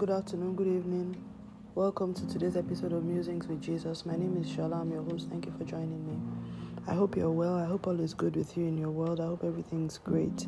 good 0.00 0.08
afternoon, 0.08 0.56
good 0.56 0.66
evening. 0.66 1.14
Welcome 1.74 2.14
to 2.14 2.26
today's 2.26 2.56
episode 2.56 2.94
of 2.94 3.04
Musings 3.04 3.46
with 3.46 3.60
Jesus. 3.60 4.06
My 4.06 4.16
name 4.16 4.34
is 4.40 4.48
Shola. 4.48 4.80
I'm 4.80 4.90
your 4.90 5.02
host. 5.02 5.28
Thank 5.28 5.44
you 5.44 5.52
for 5.58 5.64
joining 5.64 6.08
me. 6.08 6.18
I 6.86 6.94
hope 6.94 7.18
you're 7.18 7.30
well. 7.30 7.54
I 7.54 7.66
hope 7.66 7.86
all 7.86 8.00
is 8.00 8.14
good 8.14 8.34
with 8.34 8.56
you 8.56 8.64
in 8.64 8.78
your 8.78 8.88
world. 8.88 9.20
I 9.20 9.24
hope 9.24 9.44
everything's 9.44 9.98
great. 9.98 10.46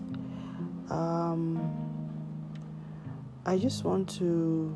Um, 0.89 1.61
I 3.45 3.59
just 3.59 3.85
want 3.85 4.09
to, 4.21 4.75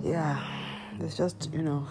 yeah, 0.00 0.46
it's 1.00 1.16
just 1.16 1.50
you 1.52 1.62
know, 1.62 1.88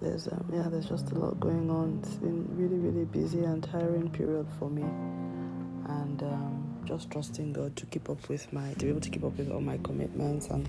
there's 0.00 0.28
um, 0.28 0.50
yeah, 0.52 0.66
there's 0.68 0.86
just 0.86 1.10
a 1.12 1.14
lot 1.14 1.38
going 1.40 1.70
on. 1.70 2.00
It's 2.02 2.16
been 2.16 2.46
really, 2.56 2.76
really 2.76 3.04
busy 3.04 3.44
and 3.44 3.62
tiring 3.62 4.10
period 4.10 4.46
for 4.58 4.70
me, 4.70 4.82
and 4.82 6.22
um, 6.22 6.84
just 6.86 7.10
trusting 7.10 7.52
God 7.52 7.76
to 7.76 7.86
keep 7.86 8.08
up 8.08 8.28
with 8.28 8.50
my, 8.52 8.72
to 8.72 8.78
be 8.78 8.88
able 8.88 9.00
to 9.00 9.10
keep 9.10 9.24
up 9.24 9.36
with 9.36 9.50
all 9.50 9.60
my 9.60 9.78
commitments 9.78 10.48
and 10.48 10.68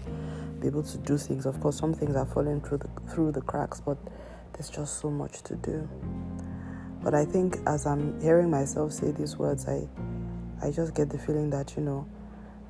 be 0.59 0.67
able 0.67 0.83
to 0.83 0.97
do 0.99 1.17
things. 1.17 1.45
Of 1.45 1.59
course, 1.61 1.77
some 1.77 1.93
things 1.93 2.15
are 2.15 2.25
falling 2.25 2.61
through 2.61 2.79
the 2.79 2.89
through 3.11 3.31
the 3.31 3.41
cracks, 3.41 3.79
but 3.79 3.97
there's 4.53 4.69
just 4.69 4.99
so 4.99 5.09
much 5.09 5.41
to 5.43 5.55
do. 5.55 5.87
But 7.01 7.15
I 7.15 7.25
think 7.25 7.57
as 7.65 7.85
I'm 7.85 8.19
hearing 8.21 8.49
myself 8.49 8.91
say 8.91 9.11
these 9.11 9.37
words, 9.37 9.67
I, 9.67 9.87
I 10.61 10.71
just 10.71 10.93
get 10.93 11.09
the 11.09 11.17
feeling 11.17 11.49
that 11.51 11.75
you 11.77 11.83
know, 11.83 12.05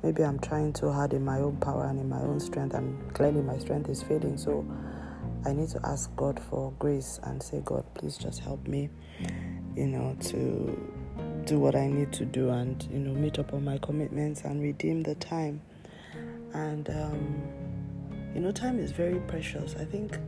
maybe 0.02 0.22
I'm 0.22 0.38
trying 0.38 0.72
too 0.72 0.90
hard 0.90 1.12
in 1.12 1.24
my 1.24 1.40
own 1.40 1.56
power 1.56 1.86
and 1.86 1.98
in 1.98 2.08
my 2.08 2.20
own 2.20 2.38
strength, 2.38 2.74
and 2.74 3.12
clearly 3.14 3.42
my 3.42 3.58
strength 3.58 3.90
is 3.90 4.00
failing. 4.02 4.38
So 4.38 4.64
I 5.44 5.52
need 5.52 5.68
to 5.70 5.80
ask 5.84 6.14
God 6.16 6.40
for 6.50 6.72
grace 6.78 7.20
and 7.24 7.42
say, 7.42 7.62
God, 7.64 7.84
please 7.94 8.16
just 8.16 8.40
help 8.40 8.66
me, 8.66 8.90
you 9.76 9.86
know, 9.86 10.16
to 10.20 10.90
do 11.44 11.58
what 11.58 11.74
I 11.74 11.88
need 11.88 12.12
to 12.14 12.24
do 12.24 12.50
and, 12.50 12.82
you 12.90 12.98
know, 12.98 13.12
meet 13.12 13.38
up 13.38 13.52
on 13.52 13.64
my 13.64 13.78
commitments 13.78 14.42
and 14.42 14.62
redeem 14.62 15.02
the 15.02 15.14
time. 15.16 15.60
And, 16.54 16.88
um, 16.90 17.42
you 18.34 18.40
know, 18.40 18.52
time 18.52 18.78
is 18.78 18.92
very 18.92 19.18
precious. 19.20 19.74
I 19.78 19.84
think 19.84 20.18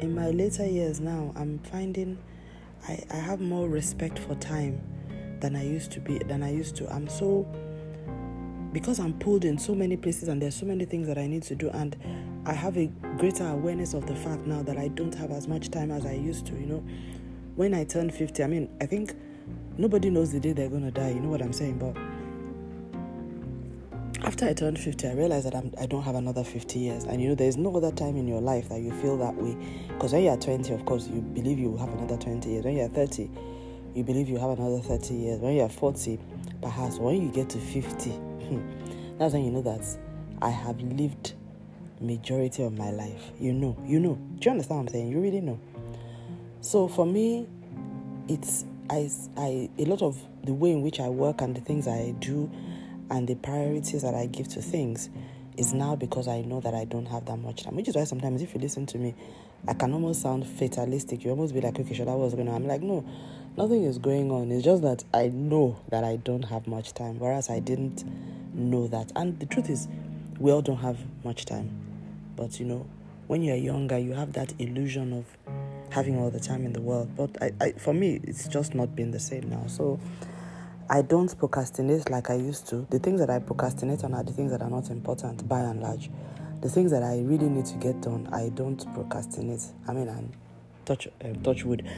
in 0.00 0.14
my 0.14 0.30
later 0.30 0.66
years 0.66 1.00
now, 1.00 1.32
I'm 1.36 1.58
finding 1.58 2.18
I, 2.88 3.02
I 3.10 3.16
have 3.16 3.40
more 3.40 3.68
respect 3.68 4.18
for 4.18 4.34
time 4.36 4.80
than 5.40 5.56
I 5.56 5.64
used 5.64 5.90
to 5.92 6.00
be, 6.00 6.18
than 6.18 6.42
I 6.42 6.52
used 6.52 6.76
to. 6.76 6.92
I'm 6.92 7.08
so 7.08 7.46
because 8.72 8.98
I'm 8.98 9.14
pulled 9.14 9.44
in 9.44 9.58
so 9.58 9.74
many 9.74 9.96
places 9.96 10.28
and 10.28 10.40
there's 10.40 10.54
so 10.54 10.66
many 10.66 10.84
things 10.84 11.06
that 11.06 11.16
I 11.16 11.26
need 11.26 11.42
to 11.44 11.54
do 11.54 11.70
and 11.70 11.96
I 12.46 12.52
have 12.52 12.78
a 12.78 12.86
greater 13.18 13.44
awareness 13.44 13.92
of 13.92 14.06
the 14.06 14.14
fact 14.14 14.46
now 14.46 14.62
that 14.62 14.76
I 14.76 14.86
don't 14.86 15.12
have 15.16 15.32
as 15.32 15.48
much 15.48 15.68
time 15.72 15.90
as 15.90 16.06
I 16.06 16.12
used 16.12 16.46
to, 16.46 16.52
you 16.52 16.66
know. 16.66 16.84
When 17.56 17.74
I 17.74 17.82
turn 17.82 18.08
50, 18.08 18.44
I 18.44 18.46
mean, 18.46 18.68
I 18.80 18.86
think 18.86 19.16
nobody 19.76 20.10
knows 20.10 20.30
the 20.30 20.38
day 20.38 20.52
they're 20.52 20.68
going 20.68 20.84
to 20.84 20.92
die, 20.92 21.08
you 21.08 21.18
know 21.18 21.28
what 21.28 21.42
I'm 21.42 21.52
saying? 21.52 21.78
But 21.78 21.96
after 24.24 24.46
I 24.46 24.52
turned 24.52 24.78
50, 24.78 25.08
I 25.08 25.14
realized 25.14 25.46
that 25.46 25.56
I'm, 25.56 25.72
I 25.80 25.86
do 25.86 25.96
not 25.96 26.04
have 26.04 26.14
another 26.14 26.44
50 26.44 26.78
years. 26.78 27.02
And 27.02 27.20
you 27.20 27.30
know, 27.30 27.34
there's 27.34 27.56
no 27.56 27.76
other 27.76 27.90
time 27.90 28.16
in 28.16 28.28
your 28.28 28.40
life 28.40 28.68
that 28.68 28.78
you 28.78 28.92
feel 28.92 29.16
that 29.18 29.34
way. 29.34 29.56
Because 29.88 30.12
when 30.12 30.22
you're 30.22 30.36
20, 30.36 30.72
of 30.72 30.84
course, 30.84 31.08
you 31.08 31.22
believe 31.22 31.58
you 31.58 31.70
will 31.70 31.78
have 31.78 31.92
another 31.94 32.16
20 32.16 32.48
years. 32.48 32.64
When 32.64 32.76
you're 32.76 32.88
30, 32.88 33.28
you 33.96 34.04
believe 34.04 34.28
you 34.28 34.38
have 34.38 34.50
another 34.50 34.78
30 34.78 35.14
years. 35.14 35.40
When 35.40 35.54
you're 35.56 35.68
40, 35.68 36.20
perhaps 36.62 36.98
when 36.98 37.20
you 37.20 37.28
get 37.28 37.48
to 37.50 37.58
50, 37.58 38.10
hmm, 38.10 38.60
that's 39.18 39.34
when 39.34 39.44
you 39.44 39.50
know 39.50 39.62
that 39.62 39.84
I 40.40 40.50
have 40.50 40.80
lived 40.80 41.34
majority 42.00 42.62
of 42.62 42.76
my 42.76 42.90
life. 42.90 43.30
You 43.40 43.52
know, 43.52 43.76
you 43.84 44.00
know. 44.00 44.14
Do 44.38 44.46
you 44.46 44.50
understand 44.50 44.78
what 44.78 44.82
I'm 44.82 44.88
saying? 44.88 45.08
You 45.08 45.20
really 45.20 45.40
know. 45.40 45.58
So 46.60 46.88
for 46.88 47.06
me, 47.06 47.46
it's 48.28 48.64
I, 48.90 49.10
I 49.36 49.68
a 49.78 49.84
lot 49.84 50.02
of 50.02 50.20
the 50.44 50.54
way 50.54 50.72
in 50.72 50.82
which 50.82 51.00
I 51.00 51.08
work 51.08 51.40
and 51.40 51.56
the 51.56 51.60
things 51.60 51.88
I 51.88 52.14
do 52.18 52.50
and 53.10 53.28
the 53.28 53.34
priorities 53.36 54.02
that 54.02 54.14
I 54.14 54.26
give 54.26 54.48
to 54.48 54.62
things 54.62 55.08
is 55.56 55.72
now 55.72 55.96
because 55.96 56.28
I 56.28 56.42
know 56.42 56.60
that 56.60 56.74
I 56.74 56.84
don't 56.84 57.06
have 57.06 57.24
that 57.26 57.36
much 57.36 57.64
time. 57.64 57.76
Which 57.76 57.88
is 57.88 57.96
why 57.96 58.04
sometimes 58.04 58.42
if 58.42 58.54
you 58.54 58.60
listen 58.60 58.86
to 58.86 58.98
me, 58.98 59.14
I 59.66 59.74
can 59.74 59.92
almost 59.92 60.22
sound 60.22 60.46
fatalistic. 60.46 61.24
You 61.24 61.30
almost 61.30 61.54
be 61.54 61.60
like, 61.60 61.78
okay, 61.78 61.94
sure, 61.94 62.08
I 62.08 62.14
was 62.14 62.34
going 62.34 62.48
on? 62.48 62.54
I'm 62.56 62.66
like, 62.66 62.82
no, 62.82 63.04
nothing 63.56 63.84
is 63.84 63.98
going 63.98 64.30
on. 64.30 64.52
It's 64.52 64.64
just 64.64 64.82
that 64.82 65.04
I 65.14 65.28
know 65.28 65.80
that 65.90 66.04
I 66.04 66.16
don't 66.16 66.42
have 66.42 66.66
much 66.66 66.94
time, 66.94 67.18
whereas 67.18 67.48
I 67.48 67.60
didn't 67.60 68.04
know 68.54 68.86
that. 68.88 69.12
And 69.16 69.38
the 69.40 69.46
truth 69.46 69.70
is, 69.70 69.88
we 70.38 70.52
all 70.52 70.62
don't 70.62 70.76
have 70.78 70.98
much 71.24 71.46
time. 71.46 71.85
But 72.36 72.60
you 72.60 72.66
know, 72.66 72.86
when 73.26 73.42
you're 73.42 73.56
younger, 73.56 73.98
you 73.98 74.12
have 74.12 74.32
that 74.34 74.52
illusion 74.58 75.12
of 75.12 75.24
having 75.90 76.18
all 76.18 76.30
the 76.30 76.40
time 76.40 76.64
in 76.64 76.72
the 76.72 76.80
world. 76.80 77.10
But 77.16 77.42
I, 77.42 77.52
I, 77.60 77.72
for 77.72 77.94
me, 77.94 78.20
it's 78.22 78.48
just 78.48 78.74
not 78.74 78.94
been 78.94 79.10
the 79.10 79.20
same 79.20 79.48
now. 79.48 79.66
So 79.66 79.98
I 80.88 81.02
don't 81.02 81.36
procrastinate 81.36 82.10
like 82.10 82.30
I 82.30 82.34
used 82.34 82.68
to. 82.68 82.86
The 82.90 82.98
things 82.98 83.20
that 83.20 83.30
I 83.30 83.38
procrastinate 83.38 84.04
on 84.04 84.14
are 84.14 84.22
the 84.22 84.32
things 84.32 84.52
that 84.52 84.62
are 84.62 84.70
not 84.70 84.90
important, 84.90 85.48
by 85.48 85.60
and 85.60 85.80
large. 85.80 86.10
The 86.60 86.68
things 86.68 86.90
that 86.90 87.02
I 87.02 87.20
really 87.20 87.48
need 87.48 87.66
to 87.66 87.74
get 87.76 88.00
done, 88.00 88.28
I 88.32 88.50
don't 88.50 88.82
procrastinate. 88.94 89.62
I 89.88 89.92
mean, 89.92 90.08
I'm 90.08 90.32
touch 90.84 91.08
uh, 91.24 91.32
touch 91.42 91.64
wood. 91.64 91.88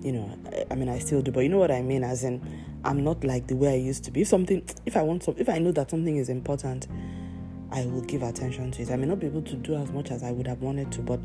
You 0.00 0.12
know, 0.12 0.38
I, 0.52 0.64
I, 0.70 0.74
mean, 0.76 0.88
I 0.88 0.98
still 0.98 1.20
do, 1.20 1.32
but 1.32 1.40
you 1.40 1.48
know 1.48 1.58
what 1.58 1.70
I 1.70 1.82
mean. 1.82 2.04
As 2.04 2.24
in, 2.24 2.40
I'm 2.84 3.04
not 3.04 3.22
like 3.24 3.46
the 3.48 3.56
way 3.56 3.72
I 3.72 3.76
used 3.76 4.04
to 4.04 4.10
be. 4.10 4.22
If 4.22 4.28
something, 4.28 4.62
if 4.86 4.96
I 4.96 5.02
want 5.02 5.24
some, 5.24 5.34
if 5.36 5.48
I 5.48 5.58
know 5.58 5.72
that 5.72 5.90
something 5.90 6.16
is 6.16 6.28
important, 6.28 6.86
I 7.70 7.84
will 7.86 8.00
give 8.02 8.22
attention 8.22 8.70
to 8.72 8.82
it. 8.82 8.90
I 8.90 8.96
may 8.96 9.06
not 9.06 9.20
be 9.20 9.26
able 9.26 9.42
to 9.42 9.54
do 9.54 9.74
as 9.74 9.90
much 9.90 10.10
as 10.10 10.22
I 10.22 10.32
would 10.32 10.46
have 10.46 10.62
wanted 10.62 10.90
to, 10.92 11.02
but 11.02 11.20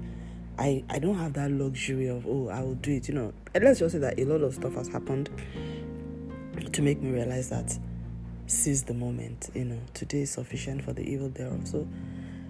I, 0.60 0.84
I 0.90 1.00
don't 1.00 1.16
have 1.16 1.34
that 1.34 1.52
luxury 1.52 2.08
of, 2.08 2.28
oh, 2.28 2.50
I 2.50 2.62
will 2.62 2.76
do 2.76 2.92
it. 2.92 3.08
You 3.08 3.16
know, 3.16 3.34
and 3.54 3.64
let's 3.64 3.80
just 3.80 3.94
say 3.94 4.00
that 4.00 4.20
a 4.20 4.26
lot 4.26 4.42
of 4.42 4.54
stuff 4.54 4.74
has 4.74 4.88
happened 4.88 5.30
to 6.72 6.82
make 6.82 7.02
me 7.02 7.12
realize 7.12 7.50
that 7.50 7.78
seize 8.48 8.84
the 8.84 8.94
moment. 8.94 9.50
You 9.54 9.66
know, 9.66 9.80
today 9.94 10.22
is 10.24 10.32
sufficient 10.32 10.84
for 10.84 10.94
the 10.94 11.02
evil 11.02 11.30
thereof. 11.30 11.68
So 11.68 11.88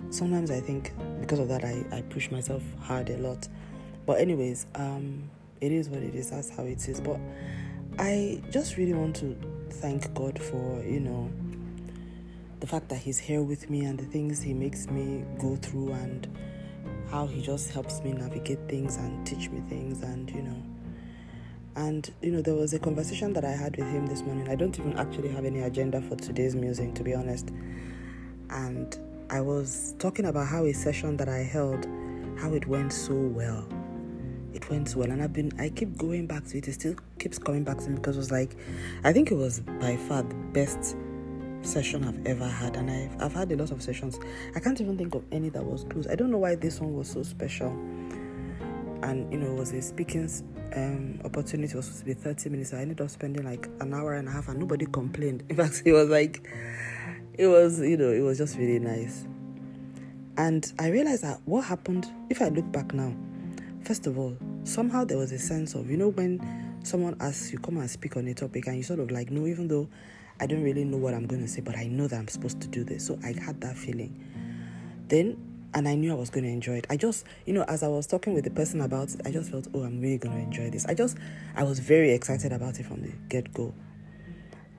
sometimes 0.09 0.49
I 0.49 0.59
think 0.59 0.91
because 1.21 1.39
of 1.39 1.47
that, 1.49 1.63
I, 1.63 1.85
I 1.91 2.01
push 2.01 2.31
myself 2.31 2.63
hard 2.81 3.09
a 3.09 3.17
lot. 3.17 3.47
But, 4.05 4.19
anyways, 4.19 4.65
um, 4.75 5.29
it 5.61 5.71
is 5.71 5.87
what 5.87 6.01
it 6.01 6.15
is. 6.15 6.31
That's 6.31 6.49
how 6.49 6.63
it 6.63 6.89
is. 6.89 6.99
But 6.99 7.19
I 7.99 8.41
just 8.49 8.75
really 8.75 8.93
want 8.93 9.15
to 9.17 9.37
thank 9.69 10.13
God 10.13 10.41
for, 10.41 10.83
you 10.83 10.99
know, 10.99 11.31
the 12.63 12.67
fact 12.67 12.87
that 12.87 12.95
he's 12.95 13.19
here 13.19 13.41
with 13.41 13.69
me 13.69 13.81
and 13.83 13.99
the 13.99 14.05
things 14.05 14.41
he 14.41 14.53
makes 14.53 14.89
me 14.89 15.25
go 15.37 15.57
through 15.57 15.91
and 15.91 16.29
how 17.11 17.27
he 17.27 17.41
just 17.41 17.69
helps 17.69 18.01
me 18.03 18.13
navigate 18.13 18.69
things 18.69 18.95
and 18.95 19.27
teach 19.27 19.49
me 19.49 19.59
things 19.67 20.01
and 20.01 20.31
you 20.31 20.41
know. 20.41 20.63
And 21.75 22.09
you 22.21 22.31
know 22.31 22.41
there 22.41 22.55
was 22.55 22.73
a 22.73 22.79
conversation 22.79 23.33
that 23.33 23.43
i 23.43 23.51
had 23.51 23.75
with 23.75 23.91
him 23.91 24.07
this 24.07 24.21
morning. 24.21 24.47
I 24.47 24.55
don't 24.55 24.79
even 24.79 24.97
actually 24.97 25.27
have 25.27 25.43
any 25.43 25.59
agenda 25.59 26.01
for 26.03 26.15
today's 26.15 26.55
music 26.55 26.93
to 26.93 27.03
be 27.03 27.13
honest. 27.13 27.51
And 28.49 28.97
i 29.29 29.41
was 29.41 29.93
talking 29.99 30.27
about 30.27 30.47
how 30.47 30.63
a 30.63 30.71
session 30.71 31.17
that 31.17 31.27
i 31.27 31.39
held 31.39 31.85
how 32.39 32.53
it 32.53 32.65
went 32.65 32.93
so 32.93 33.13
well. 33.13 33.67
It 34.53 34.69
went 34.69 34.95
well. 34.95 35.11
And 35.11 35.21
i've 35.21 35.33
been 35.33 35.51
i 35.59 35.67
keep 35.67 35.97
going 35.97 36.27
back 36.27 36.45
to 36.45 36.59
it. 36.59 36.69
It 36.69 36.75
still 36.75 36.95
keeps 37.19 37.37
coming 37.37 37.65
back 37.65 37.79
to 37.79 37.89
me 37.89 37.95
because 37.95 38.15
it 38.15 38.19
was 38.19 38.31
like 38.31 38.55
i 39.03 39.11
think 39.11 39.31
it 39.31 39.35
was 39.35 39.59
by 39.81 39.97
far 39.97 40.23
the 40.23 40.35
best 40.53 40.95
session 41.65 42.03
I've 42.03 42.25
ever 42.25 42.47
had, 42.47 42.75
and 42.75 42.89
I've, 42.89 43.21
I've 43.21 43.33
had 43.33 43.51
a 43.51 43.55
lot 43.55 43.71
of 43.71 43.81
sessions. 43.81 44.19
I 44.55 44.59
can't 44.59 44.79
even 44.79 44.97
think 44.97 45.15
of 45.15 45.23
any 45.31 45.49
that 45.49 45.63
was 45.63 45.85
close. 45.85 46.07
I 46.07 46.15
don't 46.15 46.31
know 46.31 46.37
why 46.37 46.55
this 46.55 46.79
one 46.79 46.93
was 46.95 47.09
so 47.09 47.23
special. 47.23 47.69
And 49.01 49.31
you 49.31 49.39
know, 49.39 49.47
it 49.47 49.59
was 49.59 49.71
a 49.73 49.81
speaking 49.81 50.29
um, 50.75 51.19
opportunity. 51.25 51.73
It 51.73 51.75
was 51.75 51.85
supposed 51.85 51.99
to 51.99 52.05
be 52.05 52.13
30 52.13 52.49
minutes. 52.49 52.73
I 52.73 52.81
ended 52.81 53.01
up 53.01 53.09
spending 53.09 53.43
like 53.43 53.67
an 53.81 53.93
hour 53.93 54.13
and 54.13 54.27
a 54.27 54.31
half, 54.31 54.47
and 54.47 54.59
nobody 54.59 54.85
complained. 54.85 55.43
In 55.49 55.55
fact, 55.55 55.81
it 55.85 55.93
was 55.93 56.09
like, 56.09 56.47
it 57.33 57.47
was, 57.47 57.79
you 57.79 57.97
know, 57.97 58.11
it 58.11 58.21
was 58.21 58.37
just 58.37 58.57
really 58.57 58.79
nice. 58.79 59.25
And 60.37 60.71
I 60.79 60.87
realized 60.87 61.23
that 61.23 61.41
what 61.45 61.61
happened, 61.65 62.09
if 62.29 62.41
I 62.41 62.49
look 62.49 62.71
back 62.71 62.93
now, 62.93 63.13
first 63.83 64.07
of 64.07 64.17
all, 64.17 64.35
somehow 64.63 65.03
there 65.05 65.17
was 65.17 65.31
a 65.31 65.39
sense 65.39 65.75
of, 65.75 65.89
you 65.91 65.97
know, 65.97 66.09
when 66.09 66.41
someone 66.83 67.15
asks 67.19 67.51
you, 67.51 67.59
come 67.59 67.77
and 67.77 67.89
speak 67.89 68.17
on 68.17 68.27
a 68.27 68.33
topic, 68.33 68.67
and 68.67 68.77
you 68.77 68.83
sort 68.83 68.99
of 68.99 69.11
like, 69.11 69.29
no, 69.29 69.45
even 69.45 69.67
though 69.67 69.87
I 70.43 70.45
don't 70.45 70.61
really 70.61 70.83
know 70.83 70.97
what 70.97 71.13
I'm 71.13 71.25
going 71.25 71.41
to 71.41 71.47
say, 71.47 71.61
but 71.61 71.77
I 71.77 71.87
know 71.87 72.05
that 72.05 72.19
I'm 72.19 72.27
supposed 72.27 72.59
to 72.59 72.67
do 72.67 72.83
this. 72.83 73.07
So 73.07 73.17
I 73.23 73.27
had 73.27 73.61
that 73.61 73.77
feeling. 73.77 74.13
Then, 75.07 75.37
and 75.73 75.87
I 75.87 75.95
knew 75.95 76.11
I 76.11 76.15
was 76.15 76.29
going 76.29 76.43
to 76.43 76.49
enjoy 76.49 76.73
it. 76.73 76.87
I 76.89 76.97
just, 76.97 77.25
you 77.45 77.53
know, 77.53 77.63
as 77.63 77.81
I 77.81 77.87
was 77.87 78.07
talking 78.07 78.33
with 78.33 78.43
the 78.43 78.49
person 78.49 78.81
about 78.81 79.13
it, 79.13 79.21
I 79.23 79.31
just 79.31 79.51
felt, 79.51 79.69
oh, 79.73 79.83
I'm 79.83 80.01
really 80.01 80.17
going 80.17 80.35
to 80.35 80.41
enjoy 80.41 80.69
this. 80.69 80.85
I 80.85 80.95
just, 80.95 81.17
I 81.55 81.63
was 81.63 81.79
very 81.79 82.11
excited 82.11 82.51
about 82.51 82.77
it 82.77 82.85
from 82.85 83.03
the 83.03 83.13
get 83.29 83.53
go. 83.53 83.73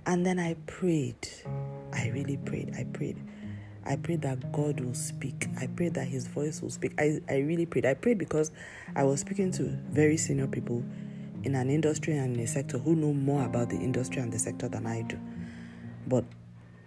And 0.04 0.26
then 0.26 0.38
I 0.38 0.52
prayed. 0.66 1.26
I 1.94 2.08
really 2.08 2.36
prayed. 2.36 2.74
I 2.76 2.84
prayed. 2.84 3.16
I 3.86 3.96
prayed 3.96 4.20
that 4.20 4.52
God 4.52 4.80
will 4.80 4.92
speak. 4.92 5.46
I 5.58 5.68
prayed 5.68 5.94
that 5.94 6.08
His 6.08 6.26
voice 6.26 6.60
will 6.60 6.68
speak. 6.68 6.92
I, 6.98 7.22
I 7.26 7.36
really 7.36 7.64
prayed. 7.64 7.86
I 7.86 7.94
prayed 7.94 8.18
because 8.18 8.50
I 8.94 9.04
was 9.04 9.20
speaking 9.20 9.50
to 9.52 9.62
very 9.62 10.18
senior 10.18 10.46
people 10.46 10.84
in 11.42 11.54
an 11.54 11.70
industry 11.70 12.18
and 12.18 12.36
in 12.36 12.42
a 12.42 12.46
sector 12.46 12.76
who 12.76 12.94
know 12.94 13.14
more 13.14 13.46
about 13.46 13.70
the 13.70 13.76
industry 13.76 14.20
and 14.20 14.30
the 14.30 14.38
sector 14.38 14.68
than 14.68 14.86
I 14.86 15.00
do. 15.00 15.18
But 16.06 16.24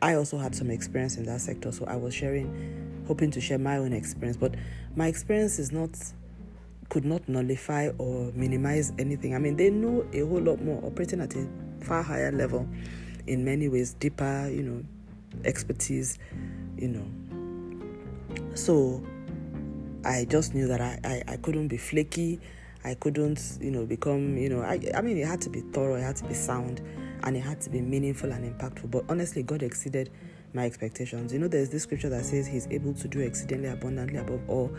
I 0.01 0.15
also 0.15 0.37
had 0.37 0.55
some 0.55 0.69
experience 0.69 1.17
in 1.17 1.25
that 1.25 1.41
sector, 1.41 1.71
so 1.71 1.85
I 1.85 1.95
was 1.95 2.13
sharing, 2.13 3.03
hoping 3.07 3.31
to 3.31 3.41
share 3.41 3.57
my 3.57 3.77
own 3.77 3.93
experience. 3.93 4.37
But 4.37 4.55
my 4.95 5.07
experience 5.07 5.59
is 5.59 5.71
not, 5.71 5.89
could 6.89 7.05
not 7.05 7.27
nullify 7.27 7.89
or 7.97 8.31
minimize 8.33 8.93
anything. 8.99 9.35
I 9.35 9.39
mean, 9.39 9.55
they 9.55 9.69
know 9.69 10.05
a 10.13 10.19
whole 10.19 10.41
lot 10.41 10.61
more, 10.61 10.83
operating 10.85 11.21
at 11.21 11.35
a 11.35 11.47
far 11.81 12.03
higher 12.03 12.31
level 12.31 12.67
in 13.25 13.43
many 13.43 13.67
ways, 13.67 13.93
deeper, 13.93 14.49
you 14.51 14.63
know, 14.63 14.83
expertise, 15.43 16.19
you 16.77 16.87
know. 16.89 17.05
So 18.55 19.03
I 20.05 20.25
just 20.25 20.53
knew 20.53 20.67
that 20.67 20.81
I, 20.81 20.99
I, 21.03 21.33
I 21.33 21.37
couldn't 21.37 21.67
be 21.67 21.77
flaky. 21.77 22.39
I 22.83 22.93
couldn't, 22.93 23.57
you 23.59 23.71
know, 23.71 23.85
become, 23.85 24.37
you 24.37 24.47
know, 24.47 24.61
I, 24.61 24.79
I 24.95 25.01
mean, 25.01 25.17
it 25.17 25.27
had 25.27 25.41
to 25.41 25.49
be 25.49 25.59
thorough, 25.59 25.95
it 25.95 26.03
had 26.03 26.15
to 26.17 26.25
be 26.25 26.33
sound, 26.33 26.81
and 27.23 27.35
it 27.35 27.41
had 27.41 27.61
to 27.61 27.69
be 27.69 27.81
meaningful 27.81 28.31
and 28.31 28.59
impactful. 28.59 28.91
But 28.91 29.05
honestly, 29.09 29.43
God 29.43 29.63
exceeded 29.63 30.09
my 30.53 30.65
expectations. 30.65 31.33
You 31.33 31.39
know, 31.39 31.47
there's 31.47 31.69
this 31.69 31.83
scripture 31.83 32.09
that 32.09 32.25
says 32.25 32.47
He's 32.47 32.67
able 32.67 32.93
to 32.95 33.07
do 33.07 33.19
exceedingly 33.19 33.69
abundantly 33.69 34.19
above 34.19 34.41
all 34.49 34.71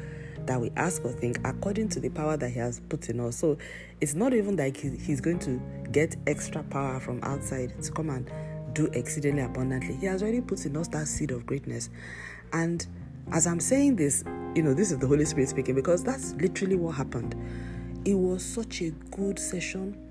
that 0.47 0.61
we 0.61 0.71
ask 0.77 1.05
or 1.05 1.13
think 1.13 1.39
according 1.45 1.89
to 1.91 2.01
the 2.01 2.09
power 2.09 2.37
that 2.37 2.51
He 2.51 2.59
has 2.59 2.81
put 2.89 3.09
in 3.09 3.21
us. 3.21 3.37
So 3.37 3.59
it's 4.01 4.15
not 4.15 4.35
even 4.35 4.57
like 4.57 4.77
He's 4.77 5.21
going 5.21 5.39
to 5.41 5.61
get 5.93 6.17
extra 6.27 6.63
power 6.65 7.01
from 7.01 7.21
outside 7.23 7.81
to 7.83 7.93
come 7.93 8.11
and 8.11 8.31
do 8.75 8.87
exceedingly 8.93 9.43
abundantly. 9.43 9.95
He 9.97 10.07
has 10.07 10.23
already 10.23 10.41
put 10.41 10.65
in 10.67 10.77
us 10.77 10.89
that 10.89 11.07
seed 11.09 11.31
of 11.31 11.47
greatness. 11.47 11.91
And 12.53 12.87
as 13.33 13.47
I'm 13.47 13.61
saying 13.61 13.97
this, 13.97 14.25
you 14.55 14.63
know, 14.63 14.75
this 14.75 14.91
is 14.91 14.99
the 14.99 15.07
Holy 15.07 15.25
Spirit 15.25 15.49
speaking 15.49 15.75
because 15.75 16.03
that's 16.03 16.35
literally 16.35 16.77
what 16.77 16.93
happened. 16.93 17.35
It 18.05 18.15
was 18.15 18.45
such 18.45 18.81
a 18.81 18.91
good 19.11 19.39
session 19.39 20.08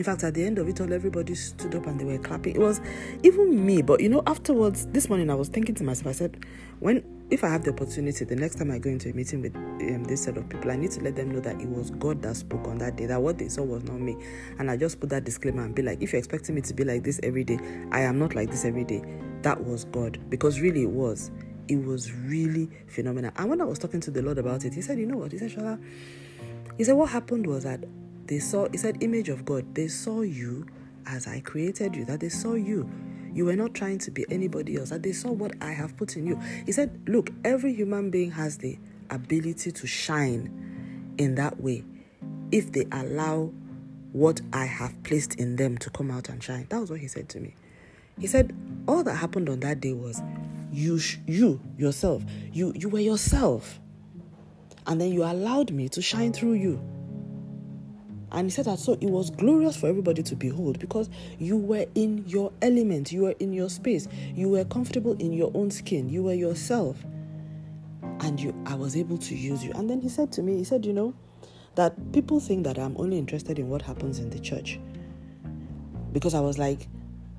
in 0.00 0.04
fact, 0.04 0.24
at 0.24 0.32
the 0.32 0.42
end 0.42 0.58
of 0.58 0.66
it 0.66 0.80
all, 0.80 0.90
everybody 0.94 1.34
stood 1.34 1.74
up 1.74 1.86
and 1.86 2.00
they 2.00 2.06
were 2.06 2.16
clapping. 2.16 2.56
It 2.56 2.58
was 2.58 2.80
even 3.22 3.66
me, 3.66 3.82
but 3.82 4.00
you 4.00 4.08
know, 4.08 4.22
afterwards, 4.26 4.86
this 4.86 5.10
morning 5.10 5.28
I 5.28 5.34
was 5.34 5.50
thinking 5.50 5.74
to 5.74 5.84
myself, 5.84 6.06
I 6.06 6.12
said, 6.12 6.46
when 6.78 7.04
if 7.30 7.44
I 7.44 7.50
have 7.50 7.64
the 7.64 7.72
opportunity, 7.72 8.24
the 8.24 8.34
next 8.34 8.54
time 8.54 8.70
I 8.70 8.78
go 8.78 8.88
into 8.88 9.10
a 9.10 9.12
meeting 9.12 9.42
with 9.42 9.54
um, 9.54 10.04
this 10.04 10.22
set 10.22 10.38
of 10.38 10.48
people, 10.48 10.70
I 10.70 10.76
need 10.76 10.90
to 10.92 11.02
let 11.02 11.16
them 11.16 11.32
know 11.32 11.40
that 11.40 11.60
it 11.60 11.68
was 11.68 11.90
God 11.90 12.22
that 12.22 12.36
spoke 12.36 12.66
on 12.66 12.78
that 12.78 12.96
day, 12.96 13.04
that 13.04 13.20
what 13.20 13.36
they 13.36 13.50
saw 13.50 13.62
was 13.62 13.84
not 13.84 14.00
me. 14.00 14.16
And 14.58 14.70
I 14.70 14.78
just 14.78 15.00
put 15.00 15.10
that 15.10 15.24
disclaimer 15.24 15.66
and 15.66 15.74
be 15.74 15.82
like, 15.82 16.00
if 16.02 16.14
you're 16.14 16.18
expecting 16.18 16.54
me 16.54 16.62
to 16.62 16.72
be 16.72 16.84
like 16.84 17.04
this 17.04 17.20
every 17.22 17.44
day, 17.44 17.58
I 17.92 18.00
am 18.00 18.18
not 18.18 18.34
like 18.34 18.50
this 18.50 18.64
every 18.64 18.84
day. 18.84 19.04
That 19.42 19.62
was 19.62 19.84
God. 19.84 20.18
Because 20.30 20.62
really 20.62 20.84
it 20.84 20.90
was. 20.90 21.30
It 21.68 21.84
was 21.84 22.10
really 22.10 22.70
phenomenal. 22.86 23.32
And 23.36 23.50
when 23.50 23.60
I 23.60 23.64
was 23.64 23.78
talking 23.78 24.00
to 24.00 24.10
the 24.10 24.22
Lord 24.22 24.38
about 24.38 24.64
it, 24.64 24.72
He 24.72 24.80
said, 24.80 24.98
You 24.98 25.04
know 25.04 25.18
what? 25.18 25.32
He 25.32 25.36
said, 25.36 25.50
Shola, 25.50 25.78
He 26.78 26.84
said, 26.84 26.94
What 26.94 27.10
happened 27.10 27.46
was 27.46 27.64
that 27.64 27.84
they 28.30 28.38
saw, 28.38 28.68
he 28.70 28.78
said, 28.78 29.02
image 29.02 29.28
of 29.28 29.44
God. 29.44 29.74
They 29.74 29.88
saw 29.88 30.20
you 30.20 30.64
as 31.04 31.26
I 31.26 31.40
created 31.40 31.96
you, 31.96 32.04
that 32.04 32.20
they 32.20 32.28
saw 32.28 32.54
you. 32.54 32.88
You 33.34 33.46
were 33.46 33.56
not 33.56 33.74
trying 33.74 33.98
to 33.98 34.12
be 34.12 34.24
anybody 34.30 34.76
else, 34.76 34.90
that 34.90 35.02
they 35.02 35.10
saw 35.10 35.32
what 35.32 35.52
I 35.60 35.72
have 35.72 35.96
put 35.96 36.16
in 36.16 36.28
you. 36.28 36.40
He 36.64 36.70
said, 36.70 36.96
Look, 37.08 37.30
every 37.44 37.74
human 37.74 38.08
being 38.08 38.30
has 38.30 38.58
the 38.58 38.78
ability 39.10 39.72
to 39.72 39.86
shine 39.88 41.12
in 41.18 41.34
that 41.34 41.60
way 41.60 41.84
if 42.52 42.70
they 42.70 42.86
allow 42.92 43.52
what 44.12 44.40
I 44.52 44.64
have 44.64 45.02
placed 45.02 45.34
in 45.34 45.56
them 45.56 45.76
to 45.78 45.90
come 45.90 46.12
out 46.12 46.28
and 46.28 46.40
shine. 46.40 46.66
That 46.68 46.78
was 46.78 46.88
what 46.88 47.00
he 47.00 47.08
said 47.08 47.28
to 47.30 47.40
me. 47.40 47.56
He 48.20 48.28
said, 48.28 48.56
All 48.86 49.02
that 49.02 49.14
happened 49.14 49.48
on 49.48 49.58
that 49.60 49.80
day 49.80 49.92
was 49.92 50.22
you, 50.70 51.00
sh- 51.00 51.18
you 51.26 51.60
yourself, 51.76 52.22
you, 52.52 52.72
you 52.76 52.88
were 52.88 53.00
yourself. 53.00 53.80
And 54.86 55.00
then 55.00 55.12
you 55.12 55.24
allowed 55.24 55.72
me 55.72 55.88
to 55.88 56.00
shine 56.00 56.32
through 56.32 56.54
you. 56.54 56.80
And 58.32 58.46
he 58.46 58.50
said 58.50 58.66
that 58.66 58.78
so 58.78 58.92
it 59.00 59.10
was 59.10 59.30
glorious 59.30 59.76
for 59.76 59.88
everybody 59.88 60.22
to 60.22 60.36
behold 60.36 60.78
because 60.78 61.10
you 61.38 61.56
were 61.56 61.86
in 61.94 62.24
your 62.26 62.52
element, 62.62 63.10
you 63.10 63.22
were 63.22 63.34
in 63.40 63.52
your 63.52 63.68
space, 63.68 64.06
you 64.34 64.48
were 64.48 64.64
comfortable 64.64 65.12
in 65.14 65.32
your 65.32 65.50
own 65.54 65.70
skin, 65.70 66.08
you 66.08 66.22
were 66.22 66.34
yourself. 66.34 66.96
And 68.20 68.38
you 68.38 68.54
I 68.66 68.74
was 68.74 68.96
able 68.96 69.18
to 69.18 69.34
use 69.34 69.64
you. 69.64 69.72
And 69.74 69.88
then 69.88 70.00
he 70.00 70.08
said 70.08 70.30
to 70.32 70.42
me, 70.42 70.58
he 70.58 70.64
said, 70.64 70.84
you 70.84 70.92
know, 70.92 71.14
that 71.74 72.12
people 72.12 72.38
think 72.38 72.64
that 72.64 72.78
I'm 72.78 72.96
only 72.98 73.18
interested 73.18 73.58
in 73.58 73.68
what 73.68 73.82
happens 73.82 74.18
in 74.18 74.30
the 74.30 74.38
church. 74.38 74.78
Because 76.12 76.34
I 76.34 76.40
was 76.40 76.58
like, 76.58 76.88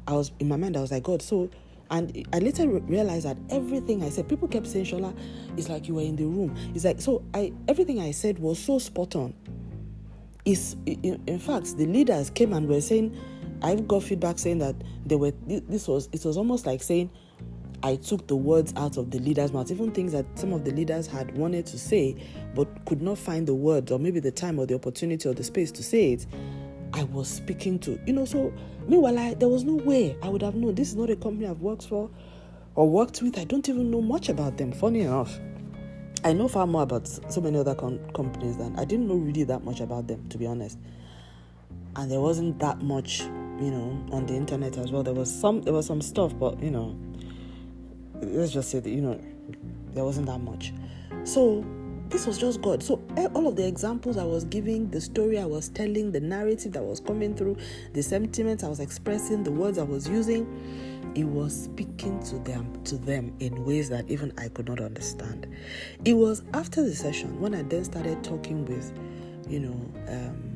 I 0.07 0.13
was 0.13 0.31
in 0.39 0.47
my 0.47 0.55
mind, 0.55 0.75
I 0.75 0.81
was 0.81 0.91
like, 0.91 1.03
God, 1.03 1.21
so 1.21 1.49
and 1.91 2.25
I 2.31 2.39
later 2.39 2.67
realized 2.67 3.25
that 3.25 3.37
everything 3.49 4.01
I 4.01 4.09
said, 4.09 4.29
people 4.29 4.47
kept 4.47 4.65
saying, 4.65 4.85
Shola, 4.85 5.13
it's 5.57 5.67
like 5.67 5.89
you 5.89 5.95
were 5.95 6.01
in 6.01 6.15
the 6.15 6.25
room. 6.25 6.55
It's 6.73 6.85
like 6.85 7.01
so 7.01 7.23
I 7.33 7.53
everything 7.67 7.99
I 7.99 8.11
said 8.11 8.39
was 8.39 8.59
so 8.59 8.79
spot 8.79 9.15
on 9.15 9.33
is 10.45 10.75
in 10.85 11.39
fact 11.39 11.77
the 11.77 11.85
leaders 11.85 12.29
came 12.29 12.53
and 12.53 12.67
were 12.67 12.81
saying 12.81 13.15
I've 13.61 13.87
got 13.87 14.03
feedback 14.03 14.39
saying 14.39 14.59
that 14.59 14.75
they 15.05 15.15
were 15.15 15.33
this 15.47 15.87
was 15.87 16.09
it 16.11 16.25
was 16.25 16.37
almost 16.37 16.65
like 16.65 16.81
saying 16.81 17.11
I 17.83 17.95
took 17.95 18.27
the 18.27 18.35
words 18.35 18.73
out 18.77 18.97
of 18.97 19.09
the 19.09 19.17
leaders' 19.17 19.51
mouth, 19.51 19.71
even 19.71 19.91
things 19.91 20.11
that 20.11 20.25
some 20.35 20.53
of 20.53 20.63
the 20.63 20.71
leaders 20.71 21.07
had 21.07 21.35
wanted 21.35 21.65
to 21.67 21.79
say 21.79 22.15
but 22.53 22.67
could 22.85 23.01
not 23.01 23.17
find 23.17 23.47
the 23.47 23.55
words 23.55 23.91
or 23.91 23.97
maybe 23.97 24.19
the 24.19 24.31
time 24.31 24.59
or 24.59 24.65
the 24.65 24.75
opportunity 24.75 25.27
or 25.27 25.33
the 25.33 25.43
space 25.43 25.71
to 25.71 25.83
say 25.83 26.13
it. 26.13 26.27
I 26.93 27.03
was 27.05 27.27
speaking 27.29 27.79
to, 27.79 27.99
you 28.05 28.13
know. 28.13 28.25
So 28.25 28.53
meanwhile, 28.87 29.17
I, 29.17 29.33
there 29.33 29.47
was 29.47 29.63
no 29.63 29.75
way 29.75 30.17
I 30.21 30.29
would 30.29 30.41
have 30.41 30.55
known 30.55 30.75
this 30.75 30.89
is 30.89 30.95
not 30.95 31.09
a 31.09 31.15
company 31.15 31.47
I've 31.47 31.61
worked 31.61 31.87
for 31.87 32.09
or 32.75 32.89
worked 32.89 33.21
with. 33.21 33.39
I 33.39 33.45
don't 33.45 33.67
even 33.69 33.89
know 33.89 34.01
much 34.01 34.29
about 34.29 34.57
them. 34.57 34.71
Funny 34.73 35.01
enough. 35.01 35.39
I 36.23 36.33
know 36.33 36.47
far 36.47 36.67
more 36.67 36.83
about 36.83 37.07
so 37.07 37.41
many 37.41 37.57
other 37.57 37.73
com- 37.73 37.99
companies 38.13 38.57
than 38.57 38.77
I 38.77 38.85
didn't 38.85 39.07
know 39.07 39.15
really 39.15 39.43
that 39.45 39.63
much 39.63 39.79
about 39.79 40.07
them, 40.07 40.27
to 40.29 40.37
be 40.37 40.45
honest. 40.45 40.77
And 41.95 42.11
there 42.11 42.21
wasn't 42.21 42.59
that 42.59 42.81
much, 42.81 43.21
you 43.21 43.71
know, 43.71 44.05
on 44.11 44.27
the 44.27 44.35
internet 44.35 44.77
as 44.77 44.91
well. 44.91 45.01
There 45.01 45.15
was 45.15 45.33
some, 45.33 45.61
there 45.63 45.73
was 45.73 45.87
some 45.87 45.99
stuff, 45.99 46.37
but 46.37 46.61
you 46.61 46.69
know, 46.69 46.95
let's 48.21 48.51
just 48.51 48.69
say 48.69 48.79
that 48.79 48.89
you 48.89 49.01
know, 49.01 49.19
there 49.93 50.05
wasn't 50.05 50.27
that 50.27 50.39
much. 50.39 50.73
So 51.23 51.65
this 52.09 52.27
was 52.27 52.37
just 52.37 52.61
God. 52.61 52.83
So 52.83 53.01
all 53.33 53.47
of 53.47 53.55
the 53.55 53.67
examples 53.67 54.17
I 54.17 54.23
was 54.23 54.43
giving, 54.43 54.89
the 54.89 55.01
story 55.01 55.39
I 55.39 55.45
was 55.45 55.69
telling, 55.69 56.11
the 56.11 56.19
narrative 56.19 56.73
that 56.73 56.83
was 56.83 56.99
coming 56.99 57.35
through, 57.35 57.57
the 57.93 58.03
sentiments 58.03 58.63
I 58.63 58.67
was 58.67 58.79
expressing, 58.79 59.43
the 59.43 59.51
words 59.51 59.77
I 59.77 59.83
was 59.83 60.07
using 60.07 60.45
it 61.15 61.25
was 61.25 61.63
speaking 61.63 62.21
to 62.23 62.37
them 62.39 62.81
to 62.85 62.97
them 62.97 63.33
in 63.39 63.65
ways 63.65 63.89
that 63.89 64.09
even 64.09 64.33
I 64.37 64.47
could 64.47 64.67
not 64.67 64.79
understand. 64.79 65.47
It 66.05 66.13
was 66.13 66.43
after 66.53 66.83
the 66.83 66.95
session 66.95 67.39
when 67.39 67.53
I 67.53 67.63
then 67.63 67.83
started 67.83 68.23
talking 68.23 68.65
with, 68.65 68.93
you 69.47 69.59
know, 69.59 69.91
um, 70.07 70.51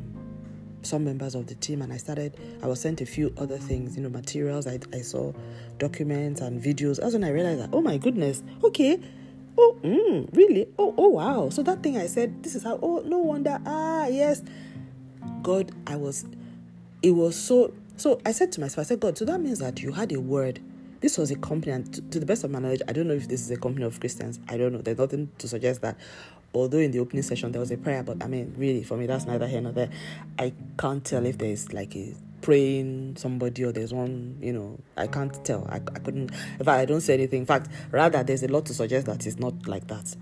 some 0.81 1.03
members 1.03 1.35
of 1.35 1.47
the 1.47 1.55
team, 1.55 1.81
and 1.81 1.91
I 1.91 1.97
started. 1.97 2.37
I 2.61 2.67
was 2.67 2.79
sent 2.79 3.01
a 3.01 3.05
few 3.05 3.33
other 3.37 3.57
things, 3.57 3.95
you 3.97 4.03
know, 4.03 4.09
materials. 4.09 4.67
I, 4.67 4.79
I 4.93 5.01
saw 5.01 5.33
documents 5.77 6.41
and 6.41 6.61
videos. 6.61 7.01
That's 7.01 7.13
when 7.13 7.23
I 7.23 7.31
realized 7.31 7.59
that, 7.61 7.69
oh 7.73 7.81
my 7.81 7.97
goodness, 7.97 8.43
okay, 8.63 8.99
oh, 9.57 9.77
mm, 9.83 10.29
really, 10.35 10.67
oh, 10.77 10.93
oh 10.97 11.09
wow. 11.09 11.49
So 11.49 11.63
that 11.63 11.83
thing 11.83 11.97
I 11.97 12.07
said, 12.07 12.43
this 12.43 12.55
is 12.55 12.63
how. 12.63 12.79
Oh, 12.81 13.01
no 13.05 13.17
wonder. 13.17 13.59
Ah, 13.65 14.07
yes, 14.07 14.41
God, 15.41 15.71
I 15.88 15.95
was. 15.95 16.25
It 17.01 17.12
was 17.12 17.35
so 17.35 17.74
so 17.97 18.19
I 18.25 18.31
said 18.31 18.51
to 18.53 18.61
myself, 18.61 18.85
I 18.85 18.87
said, 18.89 18.99
God, 18.99 19.17
so 19.17 19.25
that 19.25 19.39
means 19.39 19.59
that 19.59 19.81
you 19.81 19.91
had 19.91 20.11
a 20.11 20.19
word. 20.19 20.59
This 21.01 21.17
was 21.17 21.31
a 21.31 21.35
company, 21.35 21.71
and 21.73 21.93
to, 21.93 22.01
to 22.01 22.19
the 22.19 22.25
best 22.25 22.43
of 22.43 22.51
my 22.51 22.59
knowledge, 22.59 22.81
I 22.87 22.93
don't 22.93 23.07
know 23.07 23.13
if 23.13 23.27
this 23.27 23.41
is 23.41 23.51
a 23.51 23.57
company 23.57 23.85
of 23.85 23.99
Christians. 23.99 24.39
I 24.49 24.57
don't 24.57 24.73
know. 24.73 24.81
There's 24.81 24.97
nothing 24.97 25.29
to 25.37 25.47
suggest 25.47 25.81
that. 25.81 25.97
Although 26.53 26.77
in 26.77 26.91
the 26.91 26.99
opening 26.99 27.21
session 27.21 27.51
there 27.51 27.59
was 27.59 27.71
a 27.71 27.77
prayer, 27.77 28.01
but 28.01 28.23
I 28.23 28.27
mean, 28.27 28.53
really, 28.57 28.83
for 28.83 28.95
me, 28.97 29.05
that's 29.05 29.25
neither 29.25 29.47
here 29.47 29.61
nor 29.61 29.73
there. 29.73 29.89
I 30.39 30.53
can't 30.79 31.03
tell 31.03 31.25
if 31.25 31.37
there's 31.37 31.73
like 31.73 31.95
a 31.95 32.15
praying 32.41 33.15
somebody 33.17 33.63
or 33.63 33.71
there's 33.71 33.93
one, 33.93 34.37
you 34.41 34.53
know, 34.53 34.79
I 34.95 35.07
can't 35.07 35.43
tell. 35.43 35.67
I, 35.69 35.77
I 35.77 35.99
couldn't, 35.99 36.31
in 36.31 36.65
fact, 36.65 36.69
I 36.69 36.85
don't 36.85 37.01
say 37.01 37.15
anything. 37.15 37.41
In 37.41 37.45
fact, 37.45 37.69
rather, 37.91 38.23
there's 38.23 38.43
a 38.43 38.47
lot 38.47 38.65
to 38.67 38.73
suggest 38.73 39.07
that 39.07 39.25
it's 39.25 39.37
not 39.37 39.67
like 39.67 39.87
that. 39.87 40.15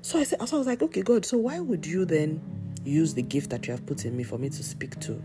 So 0.00 0.18
I 0.18 0.24
said, 0.24 0.46
so 0.48 0.56
I 0.56 0.58
was 0.58 0.66
like, 0.66 0.82
okay, 0.82 1.02
God, 1.02 1.26
so 1.26 1.38
why 1.38 1.60
would 1.60 1.84
you 1.84 2.04
then 2.04 2.40
use 2.84 3.14
the 3.14 3.22
gift 3.22 3.50
that 3.50 3.66
you 3.66 3.72
have 3.72 3.84
put 3.86 4.04
in 4.04 4.16
me 4.16 4.24
for 4.24 4.38
me 4.38 4.48
to 4.48 4.62
speak 4.62 4.98
to 5.00 5.22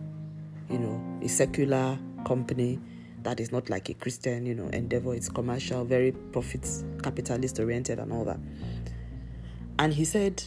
you 0.69 0.77
know, 0.79 1.19
a 1.21 1.27
secular 1.27 1.97
company 2.25 2.79
that 3.23 3.39
is 3.39 3.51
not 3.51 3.69
like 3.69 3.89
a 3.89 3.93
Christian, 3.93 4.45
you 4.45 4.55
know, 4.55 4.67
endeavor. 4.67 5.13
It's 5.13 5.29
commercial, 5.29 5.83
very 5.83 6.11
profits 6.11 6.83
capitalist 7.03 7.59
oriented 7.59 7.99
and 7.99 8.11
all 8.11 8.25
that. 8.25 8.39
And 9.79 9.93
he 9.93 10.05
said 10.05 10.43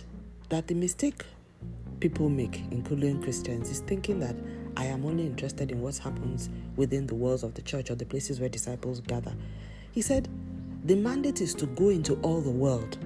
that 0.49 0.67
the 0.67 0.75
mistake 0.75 1.25
people 2.01 2.29
make, 2.29 2.63
including 2.71 3.23
Christians, 3.23 3.71
is 3.71 3.81
thinking 3.81 4.19
that 4.21 4.35
I 4.77 4.87
am 4.87 5.05
only 5.05 5.27
interested 5.27 5.71
in 5.71 5.83
what 5.83 5.99
happens 5.99 6.49
within 6.77 7.07
the 7.07 7.15
walls 7.15 7.43
of 7.43 7.55
the 7.55 7.63
church 7.63 7.91
or 7.91 7.95
the 7.95 8.07
places 8.07 8.41
where 8.41 8.49
disciples 8.49 9.01
gather. 9.01 9.35
He 9.93 10.01
said, 10.01 10.29
the 10.85 10.97
mandate 10.97 11.41
is 11.41 11.55
to 11.57 11.67
go 11.67 11.91
into 11.91 12.15
all 12.23 12.41
the 12.41 12.51
world. 12.51 12.97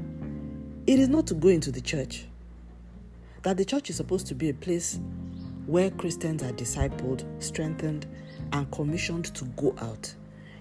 It 0.87 0.99
is 0.99 1.09
not 1.09 1.27
to 1.29 1.35
go 1.35 1.49
into 1.49 1.73
the 1.73 1.81
church. 1.81 2.27
That 3.43 3.57
the 3.57 3.65
church 3.65 3.91
is 3.91 3.97
supposed 3.97 4.27
to 4.29 4.35
be 4.35 4.51
a 4.51 4.55
place 4.55 5.01
where 5.67 5.91
Christians 5.91 6.43
are 6.43 6.53
discipled, 6.53 7.25
strengthened, 7.43 8.07
and 8.53 8.71
commissioned 8.71 9.27
to 9.35 9.45
go 9.57 9.75
out. 9.79 10.15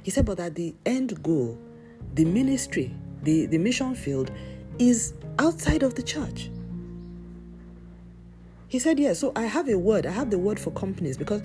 He 0.03 0.12
said, 0.12 0.25
but 0.25 0.39
at 0.39 0.55
the 0.55 0.74
end 0.86 1.22
goal, 1.24 1.57
the 2.13 2.25
ministry, 2.25 2.93
the, 3.24 3.45
the 3.45 3.57
mission 3.57 3.95
field 3.95 4.31
is 4.79 5.13
outside 5.39 5.83
of 5.83 5.95
the 5.95 6.03
church. 6.03 6.50
He 8.67 8.79
said, 8.79 9.00
Yes, 9.00 9.22
yeah, 9.22 9.29
so 9.29 9.31
I 9.36 9.43
have 9.43 9.69
a 9.69 9.77
word. 9.77 10.07
I 10.07 10.12
have 10.12 10.31
the 10.31 10.39
word 10.39 10.60
for 10.60 10.72
companies 10.72 11.15
because 11.15 11.43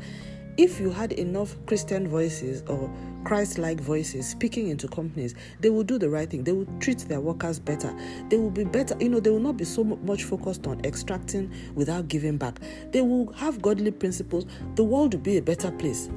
if 0.57 0.81
you 0.81 0.91
had 0.91 1.13
enough 1.13 1.55
Christian 1.67 2.09
voices 2.09 2.63
or 2.69 2.91
Christ 3.29 3.59
like 3.59 3.79
voices 3.79 4.27
speaking 4.27 4.69
into 4.69 4.89
companies, 4.89 5.35
they 5.61 5.69
will 5.69 5.83
do 5.83 5.99
the 5.99 6.09
right 6.09 6.31
thing. 6.31 6.45
They 6.45 6.53
will 6.53 6.67
treat 6.81 7.01
their 7.01 7.21
workers 7.21 7.59
better. 7.59 7.95
They 8.31 8.39
will 8.39 8.51
be 8.51 8.65
better. 8.65 8.97
You 8.99 9.11
know, 9.11 9.21
they 9.21 9.29
will 9.29 9.39
not 9.39 9.59
be 9.59 9.67
so 9.67 9.85
much 9.85 10.25
focused 10.25 10.67
on 10.67 10.81
extracting 10.83 11.53
without 11.75 12.09
giving 12.09 12.39
back. 12.39 12.59
They 12.91 13.03
will 13.03 13.31
have 13.35 13.61
godly 13.61 13.91
principles. 13.91 14.47
The 14.77 14.83
world 14.83 15.13
will 15.13 15.21
be 15.21 15.37
a 15.37 15.43
better 15.43 15.71
place. 15.71 16.09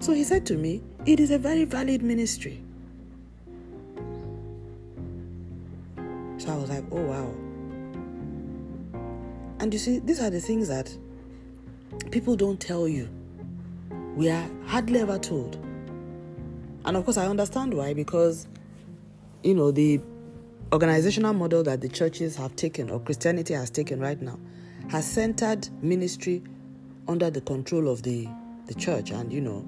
So 0.00 0.12
he 0.12 0.24
said 0.24 0.44
to 0.48 0.58
me, 0.58 0.82
It 1.06 1.20
is 1.20 1.30
a 1.30 1.38
very 1.38 1.64
valid 1.64 2.02
ministry. 2.02 2.62
So 6.36 6.50
I 6.50 6.56
was 6.56 6.68
like, 6.68 6.84
Oh, 6.92 7.00
wow. 7.00 7.34
And 9.58 9.72
you 9.72 9.78
see, 9.78 10.00
these 10.00 10.20
are 10.20 10.28
the 10.28 10.40
things 10.42 10.68
that 10.68 10.94
people 12.10 12.36
don't 12.36 12.60
tell 12.60 12.86
you. 12.86 13.08
We 14.14 14.30
are 14.30 14.48
hardly 14.66 15.00
ever 15.00 15.18
told. 15.18 15.56
And 16.84 16.96
of 16.96 17.04
course, 17.04 17.16
I 17.16 17.26
understand 17.26 17.74
why, 17.74 17.94
because, 17.94 18.46
you 19.42 19.54
know, 19.54 19.70
the 19.70 20.00
organizational 20.72 21.34
model 21.34 21.62
that 21.62 21.80
the 21.80 21.88
churches 21.88 22.34
have 22.36 22.56
taken 22.56 22.88
or 22.90 22.98
Christianity 23.00 23.52
has 23.54 23.68
taken 23.68 24.00
right 24.00 24.20
now 24.20 24.38
has 24.88 25.06
centered 25.06 25.68
ministry 25.82 26.42
under 27.08 27.30
the 27.30 27.42
control 27.42 27.88
of 27.88 28.02
the, 28.02 28.26
the 28.66 28.74
church 28.74 29.10
and 29.10 29.32
you 29.32 29.40
know 29.40 29.66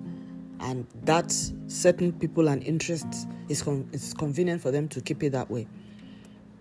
and 0.61 0.87
that 1.03 1.31
certain 1.67 2.13
people 2.13 2.49
and 2.49 2.63
interests 2.63 3.27
is 3.49 3.63
con- 3.63 3.89
it's 3.93 4.15
convenient 4.15 4.63
for 4.63 4.71
them 4.71 4.89
to 4.89 5.01
keep 5.01 5.23
it 5.23 5.31
that 5.31 5.51
way 5.51 5.67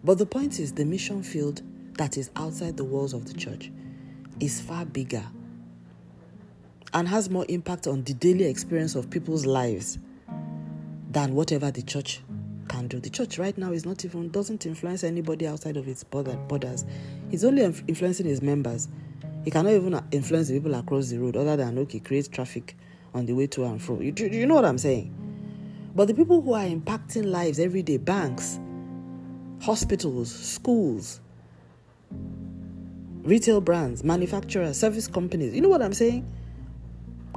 but 0.04 0.18
the 0.18 0.26
point 0.26 0.60
is 0.60 0.74
the 0.74 0.84
mission 0.84 1.24
field 1.24 1.62
that 1.94 2.18
is 2.18 2.30
outside 2.36 2.76
the 2.76 2.84
walls 2.84 3.14
of 3.14 3.26
the 3.26 3.34
church 3.34 3.72
is 4.42 4.60
far 4.60 4.84
bigger 4.86 5.24
and 6.94 7.08
has 7.08 7.30
more 7.30 7.46
impact 7.50 7.88
on 7.88 8.04
the 8.04 8.14
daily 8.14 8.46
experience 8.46 8.96
of 8.96 9.10
people's 9.10 9.46
lives 9.46 9.98
than 11.12 11.34
whatever 11.34 11.72
the 11.72 11.82
church 11.82 12.22
can 12.68 12.88
do. 12.88 13.00
The 13.00 13.10
church 13.10 13.38
right 13.38 13.58
now 13.58 13.72
is 13.72 13.86
not 13.86 14.06
even 14.06 14.30
doesn't 14.30 14.66
influence 14.66 15.04
anybody 15.04 15.48
outside 15.48 15.78
of 15.78 15.88
its 15.88 16.04
borders. 16.04 16.86
It's 17.32 17.44
only 17.44 17.64
influencing 17.64 18.28
its 18.28 18.42
members. 18.42 18.88
It 19.46 19.52
cannot 19.52 19.74
even 19.74 19.94
uh, 19.94 20.04
influence 20.12 20.48
the 20.48 20.54
people 20.54 20.74
across 20.76 21.10
the 21.10 21.18
road, 21.18 21.36
other 21.36 21.58
than 21.58 21.78
okay, 21.80 22.00
create 22.00 22.32
traffic 22.32 22.78
on 23.14 23.26
the 23.26 23.34
way 23.34 23.48
to 23.48 23.66
and 23.66 23.82
fro. 23.82 24.00
You, 24.00 24.14
you 24.18 24.46
know 24.46 24.56
what 24.56 24.66
I'm 24.66 24.78
saying? 24.78 25.14
But 25.96 26.08
the 26.08 26.14
people 26.14 26.42
who 26.42 26.54
are 26.54 26.66
impacting 26.66 27.26
lives 27.26 27.60
every 27.60 27.84
day, 27.84 27.98
banks, 27.98 28.60
hospitals, 29.62 30.34
schools, 30.34 31.20
retail 33.24 33.62
brands, 33.62 34.04
manufacturers, 34.04 34.80
service 34.80 35.08
companies, 35.08 35.54
you 35.54 35.62
know 35.62 35.70
what 35.70 35.82
I'm 35.82 35.94
saying? 35.94 36.26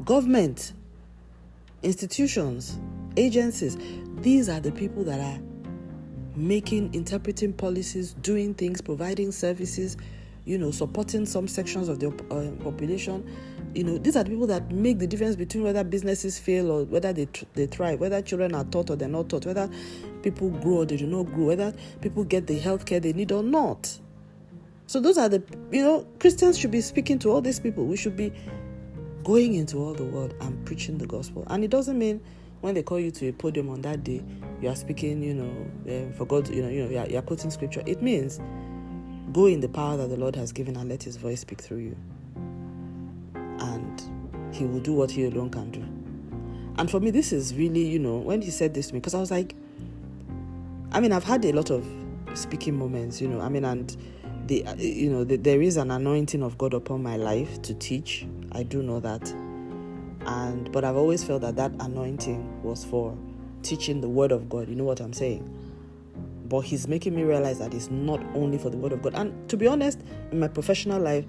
Government, 0.07 0.73
institutions, 1.83 2.79
agencies, 3.17 3.77
these 4.19 4.49
are 4.49 4.61
the 4.61 4.71
people 4.71 5.03
that 5.03 5.19
are 5.19 5.41
making, 6.37 6.95
interpreting 6.95 7.53
policies, 7.53 8.13
doing 8.23 8.55
things, 8.55 8.81
providing 8.81 9.33
services, 9.33 9.97
you 10.45 10.59
know, 10.59 10.71
supporting 10.71 11.27
some 11.27 11.49
sections 11.49 11.89
of 11.89 11.99
the 11.99 12.07
uh, 12.31 12.53
population. 12.63 13.29
You 13.75 13.83
know, 13.83 13.99
these 13.99 14.15
are 14.15 14.23
the 14.23 14.31
people 14.31 14.47
that 14.47 14.71
make 14.71 15.01
the 15.01 15.09
difference 15.09 15.35
between 15.35 15.65
whether 15.65 15.83
businesses 15.83 16.39
fail 16.39 16.71
or 16.71 16.85
whether 16.85 17.13
they 17.13 17.27
they 17.55 17.67
thrive, 17.67 17.99
whether 17.99 18.23
children 18.23 18.55
are 18.55 18.65
taught 18.65 18.91
or 18.91 18.95
they're 18.95 19.09
not 19.09 19.29
taught, 19.29 19.45
whether 19.45 19.69
people 20.23 20.51
grow 20.51 20.77
or 20.77 20.87
they 20.87 20.99
do 20.99 21.09
not 21.09 21.25
grow, 21.35 21.47
whether 21.47 21.75
people 22.01 22.23
get 22.23 22.47
the 22.47 22.61
health 22.61 22.87
care 22.87 23.01
they 23.01 23.13
need 23.13 23.33
or 23.33 23.43
not. 23.43 23.99
So 24.87 25.01
those 25.01 25.19
are 25.19 25.29
the 25.29 25.43
you 25.73 25.83
know 25.83 26.07
Christians 26.21 26.57
should 26.57 26.71
be 26.71 26.81
speaking 26.81 27.19
to 27.19 27.31
all 27.33 27.41
these 27.41 27.59
people. 27.59 27.87
We 27.87 27.97
should 27.97 28.17
be 28.17 28.33
going 29.27 29.55
into 29.55 29.79
all 29.79 29.93
the 29.93 30.05
world 30.05 30.33
and 30.41 30.65
preaching 30.65 30.97
the 30.99 31.07
gospel. 31.07 31.43
And 31.49 31.65
it 31.65 31.69
doesn't 31.69 31.99
mean 31.99 32.21
when 32.61 32.75
they 32.75 32.85
call 32.85 33.01
you 33.01 33.11
to 33.11 33.29
a 33.29 33.33
podium 33.33 33.69
on 33.69 33.83
that 33.83 34.05
day, 34.05 34.23
you 34.63 34.69
are 34.69 34.77
speaking, 34.77 35.21
you 35.21 35.35
know, 35.35 35.67
uh, 35.93 36.17
for 36.17 36.27
God, 36.27 36.49
you 36.49 36.63
know, 36.63 36.69
you 36.69 36.85
know, 36.85 36.91
you 36.91 36.99
are, 36.99 37.09
you 37.09 37.19
are 37.19 37.23
quoting 37.23 37.51
scripture. 37.51 37.83
It 37.87 38.03
means 38.03 38.39
go 39.33 39.47
in 39.47 39.59
the 39.59 39.69
power 39.69 39.97
that 39.97 40.11
the 40.11 40.17
Lord 40.17 40.37
has 40.37 40.53
given 40.53 40.77
and 40.77 40.89
let 40.89 41.03
His 41.03 41.17
voice 41.17 41.41
speak 41.41 41.61
through 41.61 41.79
you, 41.79 41.97
and 43.35 44.55
He 44.55 44.65
will 44.65 44.79
do 44.79 44.93
what 44.93 45.11
He 45.11 45.25
alone 45.25 45.51
can 45.51 45.73
do. 45.73 45.85
And 46.79 46.89
for 46.89 47.01
me, 47.01 47.11
this 47.11 47.33
is 47.33 47.53
really, 47.53 47.85
you 47.85 47.99
know, 47.99 48.19
when 48.19 48.43
He 48.43 48.53
said 48.53 48.75
this 48.75 48.89
to 48.89 48.95
me, 48.95 49.01
because 49.01 49.15
I 49.15 49.19
was 49.19 49.33
like, 49.33 49.57
I 50.93 51.01
mean, 51.01 51.11
I've 51.11 51.25
had 51.25 51.45
a 51.45 51.53
lot 51.53 51.71
of 51.71 51.85
speaking 52.35 52.79
moments, 52.79 53.21
you 53.21 53.27
know, 53.27 53.41
I 53.41 53.49
mean, 53.49 53.65
and 53.65 53.97
the, 54.47 54.65
you 54.79 55.11
know, 55.11 55.25
the, 55.25 55.37
there 55.37 55.61
is 55.61 55.77
an 55.77 55.91
anointing 55.91 56.45
of 56.45 56.57
God 56.59 56.75
upon 56.75 57.03
my 57.03 57.17
life 57.17 57.61
to 57.63 57.75
teach. 57.75 58.25
I 58.57 58.63
do 58.63 58.83
know 58.83 59.01
that 59.01 59.33
and 60.27 60.71
but 60.73 60.85
I've 60.85 60.97
always 60.97 61.25
felt 61.25 61.43
that 61.43 61.57
that 61.57 61.73
anointing 61.81 62.63
was 62.63 62.85
for 62.85 63.17
teaching 63.63 64.01
the 64.01 64.09
word 64.09 64.33
of 64.33 64.49
God. 64.49 64.69
You 64.69 64.75
know 64.75 64.85
what 64.85 65.01
I'm 65.01 65.13
saying? 65.13 65.49
But 66.49 66.61
he's 66.61 66.87
making 66.87 67.15
me 67.15 67.23
realize 67.23 67.59
that 67.59 67.73
it's 67.75 67.91
not 67.91 68.21
only 68.35 68.59
for 68.59 68.71
the 68.71 68.77
word 68.77 68.93
of 68.93 69.03
God. 69.03 69.15
And 69.15 69.49
to 69.49 69.57
be 69.57 69.67
honest, 69.67 70.01
in 70.31 70.39
my 70.39 70.49
professional 70.49 71.01
life, 71.01 71.25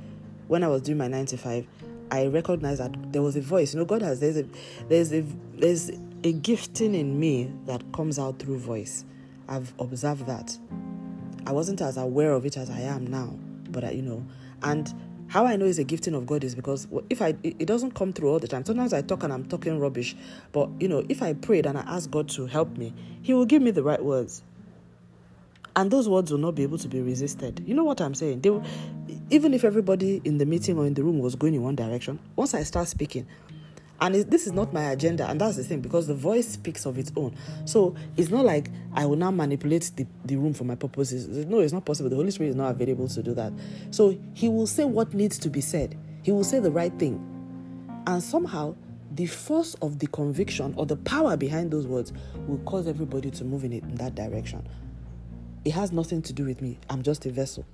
when 0.48 0.64
I 0.64 0.68
was 0.68 0.82
doing 0.82 0.98
my 0.98 1.08
95, 1.08 1.68
I 2.12 2.28
recognized 2.28 2.80
that 2.82 3.12
there 3.12 3.22
was 3.22 3.36
a 3.36 3.42
voice. 3.42 3.74
You 3.74 3.80
know, 3.80 3.86
God 3.86 4.02
has 4.02 4.20
there's 4.20 4.38
a 4.38 4.46
there's 4.88 5.14
a 5.14 5.24
there's 5.56 5.92
a 6.24 6.34
gifting 6.34 6.96
in 6.96 7.20
me 7.20 7.52
that 7.66 7.84
comes 7.94 8.18
out 8.18 8.40
through 8.40 8.60
voice. 8.60 9.06
I've 9.48 9.74
observed 9.80 10.26
that. 10.26 10.58
I 11.46 11.52
wasn't 11.52 11.82
as 11.82 11.98
aware 11.98 12.34
of 12.34 12.46
it 12.46 12.58
as 12.58 12.70
I 12.70 12.82
am 12.82 13.08
now, 13.08 13.34
but 13.70 13.84
I, 13.84 13.92
you 13.92 14.02
know, 14.02 14.26
and 14.64 14.94
how 15.28 15.46
I 15.46 15.56
know 15.56 15.66
it's 15.66 15.78
a 15.78 15.84
gifting 15.84 16.14
of 16.14 16.26
God 16.26 16.44
is 16.44 16.56
because 16.56 16.88
if 17.10 17.22
I 17.22 17.36
it 17.44 17.66
doesn't 17.66 17.92
come 17.92 18.14
through 18.14 18.30
all 18.30 18.40
the 18.40 18.48
time. 18.48 18.64
Sometimes 18.66 18.94
I 18.94 19.02
talk 19.02 19.24
and 19.24 19.34
I'm 19.34 19.46
talking 19.46 19.80
rubbish, 19.80 20.16
but 20.52 20.70
you 20.80 20.88
know, 20.88 21.06
if 21.10 21.22
I 21.22 21.34
prayed 21.34 21.66
and 21.66 21.78
I 21.78 21.82
ask 21.82 22.10
God 22.10 22.30
to 22.30 22.46
help 22.46 22.78
me, 22.78 22.94
He 23.22 23.34
will 23.34 23.46
give 23.46 23.62
me 23.62 23.72
the 23.72 23.84
right 23.84 24.04
words, 24.04 24.44
and 25.76 25.92
those 25.92 26.08
words 26.08 26.32
will 26.32 26.40
not 26.40 26.56
be 26.56 26.64
able 26.64 26.78
to 26.78 26.88
be 26.88 27.02
resisted. 27.02 27.64
You 27.66 27.76
know 27.76 27.84
what 27.84 28.02
I'm 28.02 28.16
saying? 28.16 28.42
They 28.42 28.50
even 29.30 29.54
if 29.54 29.64
everybody 29.64 30.22
in 30.24 30.38
the 30.38 30.46
meeting 30.46 30.78
or 30.78 30.86
in 30.86 30.94
the 30.94 31.04
room 31.04 31.20
was 31.20 31.36
going 31.36 31.54
in 31.54 31.62
one 31.62 31.76
direction, 31.76 32.20
once 32.36 32.54
I 32.54 32.64
start 32.64 32.88
speaking, 32.88 33.28
and 34.00 34.16
this 34.16 34.46
is 34.46 34.54
not 34.54 34.74
my 34.74 34.92
agenda, 34.92 35.28
and 35.28 35.42
that's 35.42 35.58
the 35.58 35.64
thing 35.64 35.82
because 35.82 36.08
the 36.08 36.14
voice 36.14 36.48
speaks 36.48 36.86
of 36.86 36.98
its 36.98 37.12
own. 37.16 37.36
So 37.66 37.96
it's 38.16 38.30
not 38.30 38.46
like 38.46 38.70
I 38.94 39.06
will 39.06 39.16
now 39.16 39.32
manipulate 39.32 39.92
the, 39.96 40.06
the 40.26 40.36
room 40.36 40.54
for 40.54 40.64
my 40.66 40.76
purposes. 40.76 41.46
No, 41.46 41.60
it's 41.60 41.74
not 41.74 41.86
possible. 41.86 42.10
The 42.10 42.16
Holy 42.16 42.32
Spirit 42.32 42.50
is 42.50 42.56
not 42.56 42.72
available 42.72 43.08
to 43.08 43.24
do 43.24 43.34
that. 43.34 43.54
So 43.92 44.18
He 44.34 44.50
will 44.50 44.68
say 44.68 44.86
what 44.86 45.14
needs 45.14 45.40
to 45.40 45.50
be 45.50 45.62
said, 45.62 45.98
He 46.24 46.32
will 46.32 46.44
say 46.44 46.60
the 46.60 46.72
right 46.72 46.98
thing. 47.00 47.24
And 48.06 48.22
somehow, 48.22 48.76
the 49.12 49.26
force 49.26 49.74
of 49.82 50.00
the 50.00 50.08
conviction 50.08 50.74
or 50.78 50.86
the 50.86 50.98
power 50.98 51.36
behind 51.36 51.72
those 51.72 51.88
words 51.88 52.14
will 52.46 52.60
cause 52.60 52.88
everybody 52.88 53.32
to 53.32 53.44
move 53.44 53.64
in, 53.64 53.74
it, 53.74 53.84
in 53.84 53.96
that 53.96 54.14
direction. 54.14 54.68
It 55.68 55.72
has 55.72 55.92
nothing 55.92 56.22
to 56.22 56.32
do 56.32 56.46
with 56.46 56.62
me. 56.62 56.80
I'm 56.90 57.04
just 57.04 57.26
a 57.26 57.30
vessel. 57.30 57.66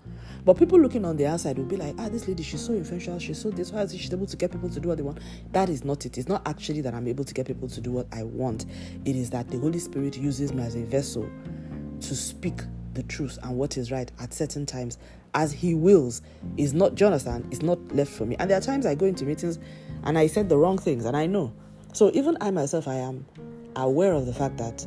But 0.45 0.57
people 0.57 0.79
looking 0.79 1.05
on 1.05 1.15
the 1.15 1.27
outside 1.27 1.59
will 1.59 1.65
be 1.65 1.77
like, 1.77 1.93
ah, 1.99 2.09
this 2.09 2.27
lady, 2.27 2.41
she's 2.41 2.65
so 2.65 2.73
influential, 2.73 3.19
she's 3.19 3.39
so 3.39 3.51
this, 3.51 3.71
why 3.71 3.81
is 3.81 3.95
she 3.95 4.11
able 4.11 4.25
to 4.25 4.35
get 4.35 4.51
people 4.51 4.67
to 4.67 4.79
do 4.79 4.89
what 4.89 4.97
they 4.97 5.03
want? 5.03 5.19
That 5.51 5.69
is 5.69 5.85
not 5.85 6.03
it. 6.03 6.17
It's 6.17 6.27
not 6.27 6.41
actually 6.47 6.81
that 6.81 6.95
I'm 6.95 7.07
able 7.07 7.23
to 7.23 7.35
get 7.35 7.45
people 7.45 7.67
to 7.69 7.79
do 7.79 7.91
what 7.91 8.07
I 8.11 8.23
want. 8.23 8.65
It 9.05 9.15
is 9.15 9.29
that 9.29 9.47
the 9.49 9.59
Holy 9.59 9.77
Spirit 9.77 10.17
uses 10.17 10.53
me 10.53 10.63
as 10.63 10.73
a 10.73 10.81
vessel 10.81 11.29
to 11.99 12.15
speak 12.15 12.61
the 12.95 13.03
truth 13.03 13.37
and 13.43 13.55
what 13.55 13.77
is 13.77 13.91
right 13.91 14.11
at 14.19 14.33
certain 14.33 14.65
times 14.65 14.97
as 15.35 15.51
he 15.51 15.75
wills 15.75 16.23
is 16.57 16.73
not 16.73 16.95
Jonathan, 16.95 17.47
it's 17.51 17.61
not 17.61 17.77
left 17.95 18.11
for 18.11 18.25
me. 18.25 18.35
And 18.39 18.49
there 18.49 18.57
are 18.57 18.61
times 18.61 18.87
I 18.87 18.95
go 18.95 19.05
into 19.05 19.23
meetings 19.23 19.59
and 20.03 20.17
I 20.17 20.25
said 20.25 20.49
the 20.49 20.57
wrong 20.57 20.79
things 20.79 21.05
and 21.05 21.15
I 21.15 21.27
know. 21.27 21.53
So 21.93 22.09
even 22.15 22.37
I 22.41 22.49
myself 22.49 22.87
I 22.87 22.95
am 22.95 23.23
aware 23.75 24.13
of 24.13 24.25
the 24.25 24.33
fact 24.33 24.57
that 24.57 24.83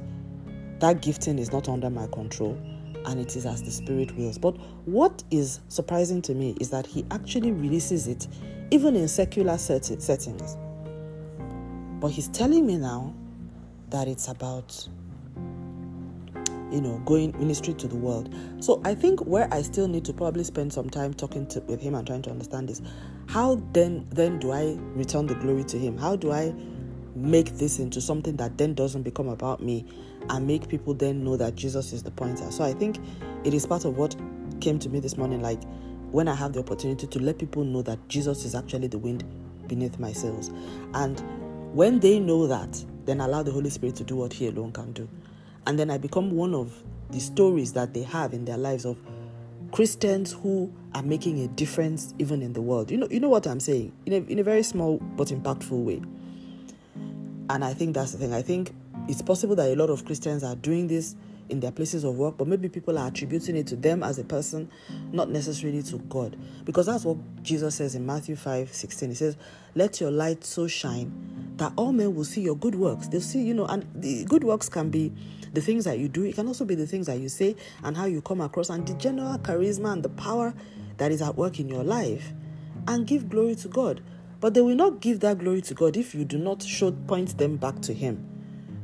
that 0.81 1.03
gifting 1.03 1.39
is 1.39 1.53
not 1.53 1.69
under 1.69 1.89
my 1.89 2.09
control 2.09 2.61
and 3.07 3.21
it 3.21 3.37
is 3.37 3.47
as 3.47 3.63
the 3.63 3.71
Spirit 3.71 4.15
wills. 4.17 4.37
But 4.37 4.57
what 4.87 5.23
is 5.31 5.61
surprising 5.69 6.21
to 6.23 6.35
me 6.35 6.57
is 6.61 6.71
that 6.71 6.87
He 6.87 7.05
actually 7.11 7.53
releases 7.53 8.07
it 8.07 8.29
even 8.71 8.97
in 8.97 9.09
secular 9.09 9.57
settings. 9.57 10.57
But 12.01 12.09
He's 12.09 12.29
telling 12.29 12.67
me 12.67 12.77
now 12.77 13.15
that 13.91 14.09
it's 14.09 14.29
about 14.29 14.89
you 16.73 16.81
know 16.81 17.01
going 17.05 17.33
ministry 17.39 17.73
to 17.73 17.87
the 17.87 17.95
world 17.95 18.35
so 18.59 18.81
i 18.85 18.93
think 18.93 19.21
where 19.21 19.49
i 19.55 19.63
still 19.63 19.87
need 19.87 20.05
to 20.05 20.13
probably 20.13 20.43
spend 20.43 20.73
some 20.73 20.91
time 20.91 21.15
talking 21.15 21.47
to, 21.47 21.61
with 21.61 21.81
him 21.81 21.95
and 21.95 22.05
trying 22.05 22.23
to 22.23 22.31
understand 22.31 22.69
is 22.69 22.83
how 23.29 23.63
then 23.73 24.05
then 24.11 24.39
do 24.41 24.51
i 24.51 24.77
return 24.95 25.27
the 25.27 25.35
glory 25.37 25.63
to 25.63 25.79
him 25.79 25.97
how 25.97 26.17
do 26.17 26.33
i 26.33 26.53
make 27.17 27.57
this 27.57 27.79
into 27.79 28.01
something 28.01 28.37
that 28.37 28.59
then 28.59 28.75
doesn't 28.75 29.03
become 29.03 29.29
about 29.29 29.63
me 29.63 29.87
and 30.29 30.47
make 30.47 30.69
people 30.69 30.95
then 30.95 31.25
know 31.25 31.37
that 31.37 31.55
Jesus 31.57 31.93
is 31.93 32.03
the 32.03 32.11
pointer. 32.11 32.51
So 32.51 32.63
I 32.63 32.75
think 32.75 32.99
it 33.45 33.55
is 33.55 33.67
part 33.67 33.85
of 33.85 33.97
what 33.97 34.15
came 34.61 34.79
to 34.81 34.89
me 34.89 35.01
this 35.01 35.17
morning. 35.17 35.41
Like 35.41 35.63
when 36.11 36.29
I 36.29 36.35
have 36.35 36.53
the 36.53 36.61
opportunity 36.61 37.07
to 37.07 37.19
let 37.19 37.39
people 37.39 37.65
know 37.65 37.83
that 37.83 37.99
Jesus 38.09 38.45
is 38.45 38.55
actually 38.55 38.89
the 38.89 38.99
wind 38.99 39.25
beneath 39.67 39.99
my 39.99 40.13
sails. 40.13 40.51
And 40.95 41.21
when 41.75 42.01
they 42.01 42.21
know 42.21 42.47
that, 42.47 42.85
then 43.07 43.21
allow 43.21 43.43
the 43.43 43.53
Holy 43.53 43.71
Spirit 43.71 43.97
to 43.97 44.05
do 44.05 44.17
what 44.17 44.33
He 44.33 44.49
alone 44.49 44.73
can 44.73 44.93
do. 44.93 45.09
And 45.67 45.79
then 45.79 45.91
I 45.91 45.99
become 45.99 46.33
one 46.33 46.55
of 46.55 46.73
the 47.11 47.21
stories 47.21 47.73
that 47.73 47.95
they 47.95 48.03
have 48.03 48.35
in 48.35 48.45
their 48.45 48.59
lives 48.59 48.85
of 48.85 48.99
Christians 49.73 50.33
who 50.33 50.73
are 50.95 51.03
making 51.03 51.41
a 51.41 51.49
difference 51.49 52.15
even 52.19 52.43
in 52.43 52.53
the 52.53 52.63
world. 52.63 52.91
You 52.91 52.99
know, 52.99 53.09
you 53.11 53.21
know 53.21 53.29
what 53.29 53.47
I'm 53.47 53.61
saying? 53.61 53.93
In 54.07 54.13
a, 54.13 54.17
in 54.17 54.39
a 54.39 54.43
very 54.43 54.63
small 54.63 54.99
but 54.99 55.29
impactful 55.29 55.85
way. 55.85 56.03
And 57.49 57.65
I 57.65 57.75
think 57.75 57.95
that's 57.95 58.13
the 58.13 58.19
thing. 58.19 58.33
I 58.33 58.43
think 58.43 58.75
it's 59.09 59.23
possible 59.23 59.55
that 59.57 59.71
a 59.71 59.77
lot 59.77 59.91
of 59.91 60.05
Christians 60.05 60.43
are 60.43 60.57
doing 60.57 60.89
this 60.89 61.15
in 61.49 61.61
their 61.61 61.71
places 61.71 62.03
of 62.03 62.17
work, 62.17 62.37
but 62.37 62.49
maybe 62.49 62.69
people 62.69 62.99
are 62.99 63.07
attributing 63.07 63.57
it 63.57 63.69
to 63.69 63.77
them 63.77 64.03
as 64.03 64.19
a 64.19 64.25
person, 64.25 64.69
not 65.13 65.31
necessarily 65.31 65.83
to 65.85 65.99
God. 65.99 66.37
Because 66.65 66.87
that's 66.87 67.05
what 67.05 67.19
Jesus 67.43 67.77
says 67.77 67.95
in 67.95 68.05
Matthew 68.05 68.35
5 68.35 68.73
16. 68.73 69.09
He 69.11 69.15
says, 69.15 69.37
Let 69.75 70.01
your 70.01 70.11
light 70.11 70.45
so 70.45 70.67
shine 70.67 71.55
that 71.57 71.73
all 71.77 71.93
men 71.93 72.15
will 72.15 72.25
see 72.25 72.41
your 72.41 72.57
good 72.57 72.75
works. 72.75 73.09
They'll 73.09 73.21
see, 73.21 73.43
you 73.43 73.55
know, 73.55 73.67
and 73.67 73.87
the 73.95 74.25
good 74.25 74.43
works 74.43 74.69
can 74.69 74.91
be 74.91 75.13
the 75.57 75.63
things 75.63 75.85
that 75.85 75.99
you 75.99 76.07
do, 76.07 76.25
it 76.25 76.35
can 76.35 76.47
also 76.47 76.67
be 76.67 76.75
the 76.75 76.87
things 76.87 77.07
that 77.07 77.19
you 77.19 77.31
say 77.31 77.57
and 77.83 77.97
how 77.97 78.05
you 78.05 78.21
come 78.21 78.43
across, 78.43 78.69
and 78.69 78.87
the 78.87 78.95
general 78.95 79.39
charisma 79.39 79.91
and 79.93 80.03
the 80.03 80.11
power 80.11 80.53
that 80.99 81.11
is 81.11 81.23
at 81.23 81.35
work 81.35 81.59
in 81.59 81.69
your 81.69 81.83
life, 81.83 82.33
and 82.87 83.07
give 83.07 83.31
glory 83.31 83.55
to 83.57 83.69
God. 83.69 84.03
But 84.41 84.55
they 84.55 84.61
will 84.61 84.77
not 84.77 85.01
give 85.01 85.21
that 85.21 85.39
glory 85.39 85.63
to 85.63 85.75
God 85.75 85.97
if 85.97 86.15
you 86.15 86.25
do 86.25 86.39
not 86.39 86.63
show 86.63 86.93
point 86.93 87.39
them 87.39 87.57
back 87.57 87.81
to 87.83 87.95
Him. 87.95 88.25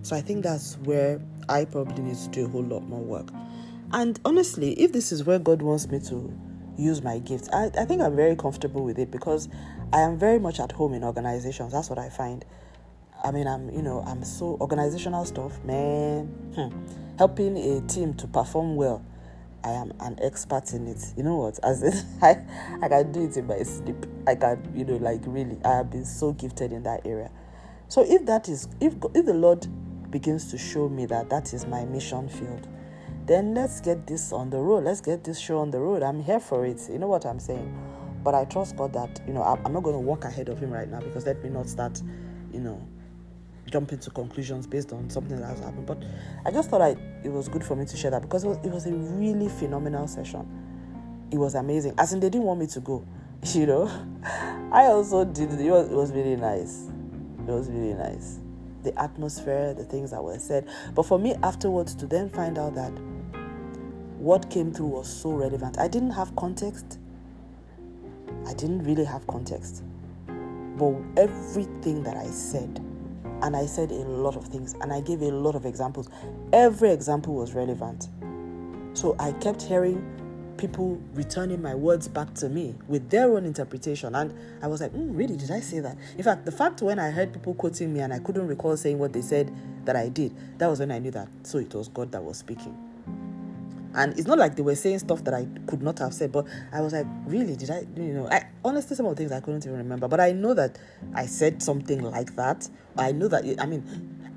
So 0.02 0.16
I 0.16 0.20
think 0.20 0.42
that's 0.42 0.76
where 0.78 1.20
I 1.48 1.64
probably 1.64 2.02
need 2.02 2.16
to 2.16 2.28
do 2.28 2.44
a 2.46 2.48
whole 2.48 2.64
lot 2.64 2.82
more 2.88 3.00
work. 3.00 3.28
And 3.92 4.18
honestly, 4.24 4.72
if 4.80 4.92
this 4.92 5.12
is 5.12 5.24
where 5.24 5.38
God 5.38 5.62
wants 5.62 5.88
me 5.88 6.00
to 6.00 6.32
use 6.78 7.02
my 7.02 7.18
gifts, 7.18 7.48
I, 7.52 7.70
I 7.78 7.84
think 7.84 8.00
I'm 8.00 8.16
very 8.16 8.34
comfortable 8.34 8.82
with 8.82 8.98
it 8.98 9.10
because 9.10 9.48
I 9.92 10.00
am 10.00 10.18
very 10.18 10.38
much 10.38 10.58
at 10.60 10.72
home 10.72 10.94
in 10.94 11.04
organizations. 11.04 11.72
That's 11.72 11.90
what 11.90 11.98
I 11.98 12.08
find. 12.08 12.44
I 13.22 13.30
mean, 13.30 13.46
I'm, 13.46 13.70
you 13.70 13.82
know, 13.82 14.02
I'm 14.06 14.24
so 14.24 14.56
organizational 14.60 15.24
stuff, 15.24 15.62
man. 15.64 16.26
Hmm. 16.54 17.16
Helping 17.18 17.56
a 17.56 17.80
team 17.86 18.14
to 18.14 18.26
perform 18.26 18.74
well. 18.76 19.04
I 19.64 19.70
am 19.70 19.92
an 20.00 20.18
expert 20.20 20.72
in 20.72 20.88
it. 20.88 21.04
You 21.16 21.22
know 21.22 21.36
what? 21.36 21.58
As 21.62 21.82
in, 21.82 21.92
I, 22.22 22.38
I 22.82 22.88
can 22.88 23.12
do 23.12 23.24
it 23.24 23.36
in 23.36 23.46
my 23.46 23.62
sleep. 23.62 24.06
I 24.26 24.34
can, 24.34 24.72
you 24.74 24.84
know, 24.84 24.96
like 24.96 25.20
really, 25.26 25.58
I 25.64 25.76
have 25.76 25.90
been 25.90 26.04
so 26.04 26.32
gifted 26.32 26.72
in 26.72 26.82
that 26.84 27.06
area. 27.06 27.30
So 27.88 28.04
if 28.06 28.24
that 28.26 28.48
is, 28.48 28.68
if 28.80 28.94
if 29.14 29.26
the 29.26 29.34
Lord 29.34 29.66
begins 30.10 30.50
to 30.50 30.58
show 30.58 30.88
me 30.88 31.06
that 31.06 31.30
that 31.30 31.52
is 31.52 31.66
my 31.66 31.84
mission 31.84 32.28
field, 32.28 32.68
then 33.26 33.54
let's 33.54 33.80
get 33.80 34.06
this 34.06 34.32
on 34.32 34.50
the 34.50 34.58
road. 34.58 34.84
Let's 34.84 35.00
get 35.00 35.24
this 35.24 35.38
show 35.38 35.58
on 35.58 35.70
the 35.70 35.80
road. 35.80 36.02
I'm 36.02 36.22
here 36.22 36.40
for 36.40 36.66
it. 36.66 36.80
You 36.90 36.98
know 36.98 37.08
what 37.08 37.24
I'm 37.24 37.38
saying? 37.38 37.72
But 38.22 38.34
I 38.34 38.44
trust 38.44 38.76
God 38.76 38.92
that, 38.92 39.20
you 39.26 39.32
know, 39.32 39.42
I'm 39.42 39.72
not 39.72 39.82
going 39.82 39.96
to 39.96 40.00
walk 40.00 40.24
ahead 40.24 40.48
of 40.48 40.58
Him 40.58 40.70
right 40.70 40.88
now 40.88 41.00
because 41.00 41.26
let 41.26 41.42
me 41.42 41.50
not 41.50 41.68
start, 41.68 42.00
you 42.52 42.60
know, 42.60 42.80
jump 43.70 43.92
into 43.92 44.10
conclusions 44.10 44.66
based 44.66 44.92
on 44.92 45.08
something 45.10 45.40
that 45.40 45.46
has 45.46 45.60
happened. 45.60 45.86
But 45.86 46.02
I 46.44 46.50
just 46.50 46.70
thought 46.70 46.82
I, 46.82 46.96
it 47.24 47.30
was 47.30 47.48
good 47.48 47.64
for 47.64 47.76
me 47.76 47.84
to 47.86 47.96
share 47.96 48.10
that 48.10 48.22
because 48.22 48.44
it 48.44 48.48
was, 48.48 48.58
it 48.58 48.70
was 48.70 48.86
a 48.86 48.92
really 48.92 49.48
phenomenal 49.48 50.06
session. 50.08 50.46
It 51.30 51.38
was 51.38 51.54
amazing. 51.54 51.94
As 51.98 52.12
in, 52.12 52.20
they 52.20 52.28
didn't 52.28 52.46
want 52.46 52.60
me 52.60 52.66
to 52.68 52.80
go, 52.80 53.06
you 53.54 53.66
know. 53.66 53.90
I 54.72 54.84
also 54.86 55.24
did. 55.24 55.52
It 55.52 55.70
was, 55.70 55.90
it 55.90 55.94
was 55.94 56.12
really 56.12 56.36
nice. 56.36 56.88
It 57.46 57.50
was 57.50 57.68
really 57.68 57.94
nice 57.94 58.38
the 58.82 59.00
atmosphere, 59.00 59.74
the 59.74 59.84
things 59.84 60.10
that 60.10 60.22
were 60.22 60.38
said. 60.38 60.68
But 60.94 61.04
for 61.04 61.18
me, 61.18 61.34
afterwards, 61.42 61.94
to 61.96 62.06
then 62.06 62.28
find 62.28 62.58
out 62.58 62.74
that 62.74 62.92
what 64.18 64.50
came 64.50 64.72
through 64.72 64.86
was 64.86 65.08
so 65.08 65.32
relevant. 65.32 65.78
I 65.78 65.88
didn't 65.88 66.12
have 66.12 66.34
context. 66.36 66.98
I 68.46 68.54
didn't 68.54 68.84
really 68.84 69.04
have 69.04 69.26
context. 69.26 69.82
But 70.26 70.94
everything 71.16 72.02
that 72.04 72.16
I 72.16 72.26
said, 72.26 72.80
and 73.42 73.56
I 73.56 73.66
said 73.66 73.90
a 73.90 73.94
lot 73.94 74.36
of 74.36 74.46
things, 74.46 74.74
and 74.80 74.92
I 74.92 75.00
gave 75.00 75.22
a 75.22 75.30
lot 75.30 75.54
of 75.54 75.66
examples, 75.66 76.08
every 76.52 76.90
example 76.90 77.34
was 77.34 77.52
relevant. 77.54 78.08
So 78.94 79.16
I 79.18 79.32
kept 79.32 79.62
hearing 79.62 80.04
people 80.58 81.02
returning 81.14 81.60
my 81.60 81.74
words 81.74 82.06
back 82.06 82.32
to 82.34 82.48
me 82.48 82.74
with 82.86 83.10
their 83.10 83.32
own 83.32 83.44
interpretation. 83.44 84.14
And 84.14 84.32
I 84.62 84.68
was 84.68 84.80
like, 84.80 84.92
mm, 84.92 85.16
really, 85.16 85.36
did 85.36 85.50
I 85.50 85.60
say 85.60 85.80
that? 85.80 85.96
In 86.16 86.22
fact, 86.22 86.44
the 86.44 86.52
fact 86.52 86.82
when 86.82 86.98
I 86.98 87.10
heard 87.10 87.32
people 87.32 87.54
quoting 87.54 87.92
me 87.92 88.00
and 88.00 88.12
I 88.12 88.20
couldn't 88.20 88.46
recall 88.46 88.76
saying 88.76 88.98
what 88.98 89.12
they 89.12 89.22
said 89.22 89.52
that 89.86 89.96
I 89.96 90.08
did, 90.08 90.32
that 90.58 90.68
was 90.68 90.78
when 90.78 90.92
I 90.92 91.00
knew 91.00 91.10
that. 91.10 91.28
So 91.42 91.58
it 91.58 91.74
was 91.74 91.88
God 91.88 92.12
that 92.12 92.22
was 92.22 92.36
speaking. 92.36 92.91
And 93.94 94.18
it's 94.18 94.26
not 94.26 94.38
like 94.38 94.56
they 94.56 94.62
were 94.62 94.74
saying 94.74 95.00
stuff 95.00 95.22
that 95.24 95.34
I 95.34 95.46
could 95.66 95.82
not 95.82 95.98
have 95.98 96.14
said, 96.14 96.32
but 96.32 96.46
I 96.72 96.80
was 96.80 96.92
like, 96.92 97.06
really, 97.26 97.56
did 97.56 97.70
I, 97.70 97.84
you 97.96 98.14
know, 98.14 98.28
I 98.30 98.46
honestly, 98.64 98.96
some 98.96 99.06
of 99.06 99.16
the 99.16 99.20
things 99.20 99.32
I 99.32 99.40
couldn't 99.40 99.66
even 99.66 99.78
remember, 99.78 100.08
but 100.08 100.20
I 100.20 100.32
know 100.32 100.54
that 100.54 100.78
I 101.14 101.26
said 101.26 101.62
something 101.62 102.02
like 102.02 102.34
that. 102.36 102.68
I 102.96 103.12
know 103.12 103.28
that, 103.28 103.44
I 103.60 103.66
mean, 103.66 103.84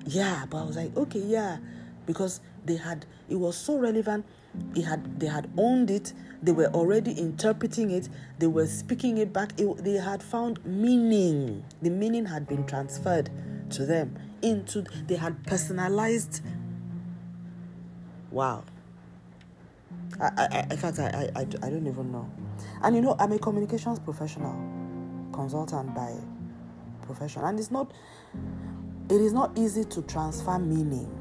yeah, 0.06 0.45
but 0.49 0.58
I 0.58 0.63
was 0.63 0.75
like, 0.75 0.95
okay, 0.97 1.19
yeah, 1.19 1.58
because 2.06 2.41
they 2.65 2.75
had, 2.75 3.06
it 3.29 3.36
was 3.36 3.56
so 3.56 3.77
relevant. 3.77 4.25
It 4.73 4.84
had 4.84 5.19
they 5.19 5.27
had 5.27 5.51
owned 5.58 5.91
it. 5.91 6.13
They 6.41 6.53
were 6.53 6.67
already 6.67 7.12
interpreting 7.12 7.91
it. 7.91 8.08
They 8.39 8.47
were 8.47 8.67
speaking 8.67 9.17
it 9.17 9.34
back. 9.34 9.60
It, 9.60 9.84
they 9.84 9.95
had 9.95 10.23
found 10.23 10.65
meaning. 10.65 11.65
The 11.82 11.89
meaning 11.89 12.25
had 12.25 12.47
been 12.47 12.65
transferred 12.65 13.29
to 13.71 13.86
them 13.86 14.17
into 14.41 14.86
they 15.08 15.15
had 15.15 15.45
personalized. 15.45 16.41
Wow 18.32 18.63
I, 20.19 20.47
I, 20.51 20.67
in 20.71 20.78
fact 20.78 20.99
I, 20.99 21.30
I, 21.36 21.41
I 21.41 21.69
don't 21.69 21.88
even 21.88 22.12
know 22.12 22.30
and 22.84 22.95
you 22.95 23.01
know 23.01 23.15
i'm 23.19 23.32
a 23.32 23.39
communications 23.39 23.99
professional 23.99 24.56
consultant 25.34 25.93
by 25.93 26.15
profession 27.01 27.43
and 27.43 27.60
it's 27.60 27.71
not 27.71 27.91
it 29.10 29.21
is 29.21 29.34
not 29.34 29.58
easy 29.58 29.84
to 29.84 30.01
transfer 30.04 30.58
meaning 30.58 31.12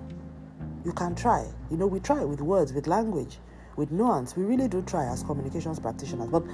you 0.84 0.92
can 0.92 1.14
try. 1.14 1.46
You 1.70 1.76
know, 1.76 1.86
we 1.86 1.98
try 1.98 2.22
with 2.24 2.40
words, 2.40 2.72
with 2.72 2.86
language, 2.86 3.38
with 3.76 3.90
nuance. 3.90 4.36
We 4.36 4.44
really 4.44 4.68
do 4.68 4.82
try 4.82 5.06
as 5.06 5.22
communications 5.22 5.80
practitioners. 5.80 6.28
But 6.28 6.44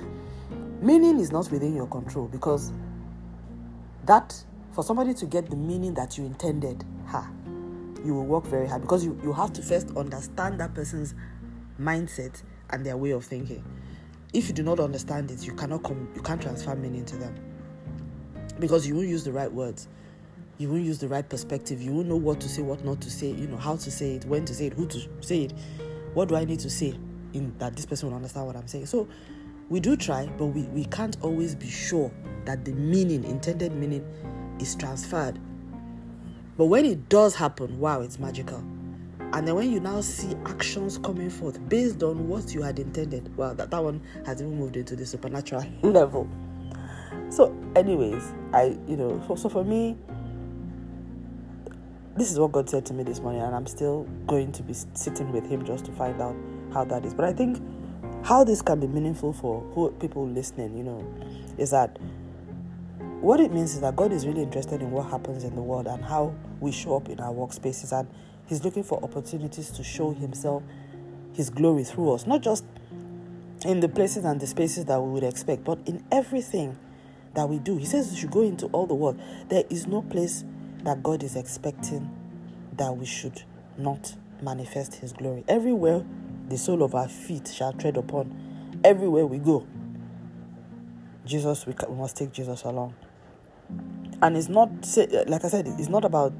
meaning 0.81 1.19
is 1.19 1.33
not 1.33 1.51
within 1.51 1.75
your 1.75 1.89
control 1.89 2.29
because 2.29 2.73
that, 4.07 4.35
for 4.73 4.85
somebody 4.85 5.15
to 5.15 5.27
get 5.27 5.51
the 5.51 5.57
meaning 5.57 5.95
that 5.95 6.17
you 6.17 6.25
intended, 6.25 6.85
ha, 7.07 7.29
you 8.05 8.15
will 8.15 8.27
work 8.27 8.47
very 8.47 8.69
hard 8.69 8.83
because 8.83 9.05
you, 9.05 9.19
you 9.23 9.33
have 9.33 9.53
to 9.53 9.63
first 9.63 9.95
understand 9.97 10.61
that 10.61 10.75
person's 10.75 11.15
mindset 11.81 12.43
and 12.71 12.85
their 12.85 12.97
way 12.97 13.11
of 13.11 13.25
thinking. 13.25 13.65
If 14.33 14.49
you 14.49 14.55
do 14.55 14.63
not 14.63 14.79
understand 14.79 15.31
it, 15.31 15.45
you 15.45 15.55
cannot 15.55 15.83
come, 15.83 16.09
you 16.15 16.23
can't 16.23 16.41
transfer 16.41 16.75
meaning 16.77 17.05
to 17.07 17.17
them. 17.17 17.35
Because 18.61 18.87
you 18.87 18.95
won't 18.95 19.09
use 19.09 19.25
the 19.25 19.33
right 19.33 19.51
words. 19.51 19.89
You 20.59 20.69
won't 20.69 20.85
use 20.85 20.99
the 20.99 21.09
right 21.09 21.27
perspective. 21.27 21.81
You 21.81 21.93
won't 21.93 22.09
know 22.09 22.17
what 22.17 22.41
to 22.43 22.49
say 22.49 22.63
what 22.63 22.85
not 22.85 23.01
to 23.01 23.11
say 23.11 23.31
you 23.31 23.47
know 23.47 23.57
how 23.57 23.77
to 23.77 23.91
say 23.91 24.17
it 24.17 24.27
when 24.27 24.45
to 24.45 24.55
say 24.55 24.67
it 24.67 24.75
who 24.75 24.87
to 24.89 25.01
say 25.21 25.45
it. 25.45 25.55
What 26.13 26.29
do 26.29 26.37
i 26.37 26.45
need 26.45 26.61
to 26.61 26.69
say 26.71 26.95
in 27.33 27.55
that 27.59 27.77
this 27.77 27.87
person 27.87 28.09
will 28.09 28.17
understand 28.17 28.47
what 28.47 28.57
i'm 28.57 28.67
saying? 28.69 28.87
So 28.87 29.09
we 29.71 29.81
do 29.81 29.97
try 29.97 30.27
but 30.37 30.47
we, 30.47 30.63
we 30.65 30.85
can't 30.85 31.17
always 31.23 31.55
be 31.55 31.69
sure 31.69 32.13
that 32.45 32.65
the 32.65 32.73
meaning 32.73 33.25
intended 33.25 33.73
meaning 33.73 34.05
is 34.61 34.75
transferred. 34.75 35.39
But 36.59 36.67
when 36.67 36.85
it 36.85 37.09
does 37.09 37.35
happen 37.35 37.79
wow 37.79 38.03
it's 38.03 38.19
magical 38.19 38.63
and 39.33 39.47
then 39.47 39.55
when 39.55 39.71
you 39.71 39.81
now 39.81 40.01
see 40.01 40.35
actions 40.47 40.99
coming 40.99 41.31
forth 41.31 41.67
based 41.69 42.03
on 42.03 42.29
what 42.29 42.53
you 42.55 42.63
had 42.63 42.79
intended 42.79 43.35
well 43.37 43.55
that, 43.55 43.71
that 43.71 43.83
one 43.83 44.01
has 44.27 44.41
even 44.41 44.59
moved 44.59 44.77
into 44.77 44.97
the 44.97 45.07
supernatural 45.07 45.65
level 45.83 46.29
so 47.29 47.57
anyways 47.77 48.33
i 48.53 48.77
you 48.87 48.97
know 48.97 49.23
so, 49.27 49.35
so 49.35 49.49
for 49.49 49.65
me 49.65 49.97
this 52.17 52.31
is 52.31 52.39
what 52.39 52.53
God 52.53 52.69
said 52.69 52.85
to 52.87 52.93
me 52.93 53.03
this 53.03 53.21
morning, 53.21 53.41
and 53.41 53.55
I'm 53.55 53.67
still 53.67 54.07
going 54.27 54.53
to 54.53 54.63
be 54.63 54.75
sitting 54.75 55.33
with 55.33 55.47
Him 55.47 55.65
just 55.65 55.87
to 55.87 55.93
find 55.93 56.21
out 56.21 56.37
how 56.73 56.85
that 56.85 57.05
is. 57.07 57.15
But 57.15 57.25
I 57.25 57.33
think 57.33 57.63
how 58.23 58.45
this 58.45 58.61
can 58.61 58.81
be 58.81 58.87
meaningful 58.87 59.33
for 59.33 59.63
who, 59.75 59.91
people 59.93 60.29
listening, 60.29 60.77
you 60.77 60.83
know, 60.83 61.07
is 61.57 61.71
that 61.71 61.99
what 63.21 63.41
it 63.41 63.53
means 63.53 63.75
is 63.75 63.81
that 63.81 63.97
God 63.97 64.13
is 64.13 64.27
really 64.27 64.43
interested 64.43 64.83
in 64.83 64.91
what 64.91 65.09
happens 65.09 65.45
in 65.45 65.55
the 65.55 65.63
world 65.63 65.87
and 65.87 66.05
how 66.05 66.35
we 66.61 66.73
show 66.73 66.97
up 66.97 67.09
in 67.09 67.21
our 67.21 67.33
workspaces, 67.33 67.99
and 67.99 68.09
He's 68.51 68.65
looking 68.65 68.83
for 68.83 69.01
opportunities 69.05 69.71
to 69.71 69.85
show 69.85 70.11
Himself, 70.13 70.65
His 71.33 71.51
glory 71.51 71.85
through 71.85 72.15
us, 72.15 72.27
not 72.27 72.43
just 72.43 72.65
in 73.65 73.79
the 73.79 73.89
places 73.89 74.25
and 74.25 74.41
the 74.41 74.47
spaces 74.49 74.87
that 74.87 75.01
we 75.01 75.09
would 75.13 75.23
expect, 75.23 75.63
but 75.63 75.79
in 75.87 76.05
everything 76.11 76.77
that 77.35 77.49
we 77.49 77.61
do. 77.61 77.77
He 77.77 77.85
says 77.85 78.11
we 78.11 78.17
should 78.17 78.33
go 78.33 78.43
into 78.43 78.67
all 78.67 78.89
the 78.89 78.95
world. 78.95 79.21
There 79.49 79.63
is 79.71 79.87
no 79.87 80.03
place 80.03 80.45
that 80.83 81.01
God 81.01 81.23
is 81.23 81.37
expecting 81.37 82.11
that 82.77 82.97
we 82.97 83.07
should 83.07 83.45
not 83.79 84.17
manifest 84.43 84.97
His 84.97 85.13
glory. 85.13 85.45
Everywhere 85.47 86.05
the 86.49 86.59
sole 86.59 86.83
of 86.83 86.97
our 86.97 87.09
feet 87.09 87.47
shall 87.47 87.73
tread 87.73 87.97
upon, 87.97 88.81
everywhere 88.83 89.27
we 89.27 89.39
go, 89.39 89.65
Jesus, 91.25 91.67
we 91.67 91.75
must 91.91 92.17
take 92.17 92.33
Jesus 92.33 92.65
along. 92.65 92.97
And 94.21 94.37
it's 94.37 94.49
not, 94.49 94.71
like 95.29 95.45
I 95.45 95.49
said, 95.49 95.69
it's 95.79 95.89
not 95.89 96.05
about 96.05 96.33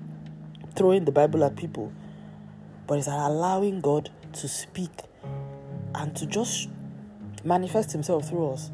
throwing 0.75 1.05
the 1.05 1.13
Bible 1.13 1.45
at 1.45 1.57
people, 1.57 1.93
but 2.87 2.99
it's 2.99 3.07
allowing 3.07 3.81
God 3.81 4.11
to 4.35 4.49
speak 4.49 4.91
and 5.95 6.15
to 6.17 6.27
just 6.27 6.69
manifest 7.45 7.93
Himself 7.93 8.29
through 8.29 8.51
us. 8.51 8.71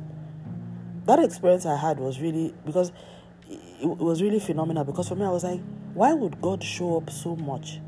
That 1.07 1.19
experience 1.21 1.67
I 1.67 1.77
had 1.77 1.99
was 1.99 2.21
really 2.21 2.55
because 2.65 2.93
it 3.81 3.87
was 3.87 4.23
really 4.23 4.41
phenomenal 4.41 4.85
because 4.85 5.09
for 5.09 5.15
me, 5.15 5.25
I 5.25 5.31
was 5.31 5.45
like, 5.45 5.61
why 5.95 6.13
would 6.13 6.41
God 6.41 6.63
show 6.63 6.97
up 6.97 7.11
so 7.11 7.37
much 7.37 7.81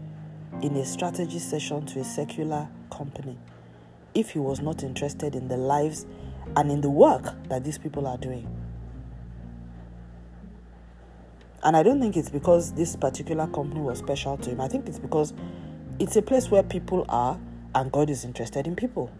in 0.62 0.76
a 0.76 0.84
strategy 0.84 1.38
session 1.38 1.84
to 1.86 2.00
a 2.00 2.04
secular 2.04 2.68
company 2.90 3.38
if 4.14 4.30
He 4.30 4.38
was 4.38 4.60
not 4.60 4.82
interested 4.82 5.34
in 5.34 5.48
the 5.48 5.56
lives 5.56 6.06
and 6.56 6.70
in 6.70 6.80
the 6.80 6.90
work 6.90 7.34
that 7.48 7.64
these 7.64 7.78
people 7.78 8.06
are 8.06 8.18
doing? 8.18 8.46
And 11.62 11.76
I 11.76 11.82
don't 11.82 12.00
think 12.00 12.16
it's 12.16 12.30
because 12.30 12.72
this 12.72 12.94
particular 12.94 13.46
company 13.48 13.80
was 13.80 13.98
special 13.98 14.36
to 14.38 14.50
him. 14.50 14.60
I 14.60 14.68
think 14.68 14.88
it's 14.88 14.98
because 14.98 15.32
it's 15.98 16.16
a 16.16 16.22
place 16.22 16.50
where 16.50 16.62
people 16.62 17.04
are 17.08 17.38
and 17.74 17.90
God 17.90 18.10
is 18.10 18.24
interested 18.24 18.66
in 18.66 18.76
people. 18.76 19.10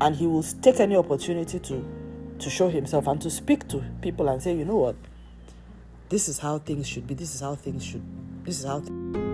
And 0.00 0.14
He 0.14 0.26
will 0.26 0.42
take 0.42 0.80
any 0.80 0.96
opportunity 0.96 1.58
to, 1.58 1.86
to 2.38 2.50
show 2.50 2.68
Himself 2.68 3.06
and 3.06 3.20
to 3.22 3.30
speak 3.30 3.68
to 3.68 3.84
people 4.02 4.28
and 4.28 4.42
say, 4.42 4.54
you 4.54 4.64
know 4.64 4.76
what? 4.76 4.96
This 6.08 6.28
is 6.28 6.38
how 6.38 6.58
things 6.58 6.88
should 6.88 7.06
be. 7.06 7.14
This 7.14 7.34
is 7.34 7.40
how 7.40 7.54
things 7.54 7.84
should. 7.84 8.02
This 8.44 8.60
is 8.60 8.64
how. 8.64 8.80
Th- 8.80 9.25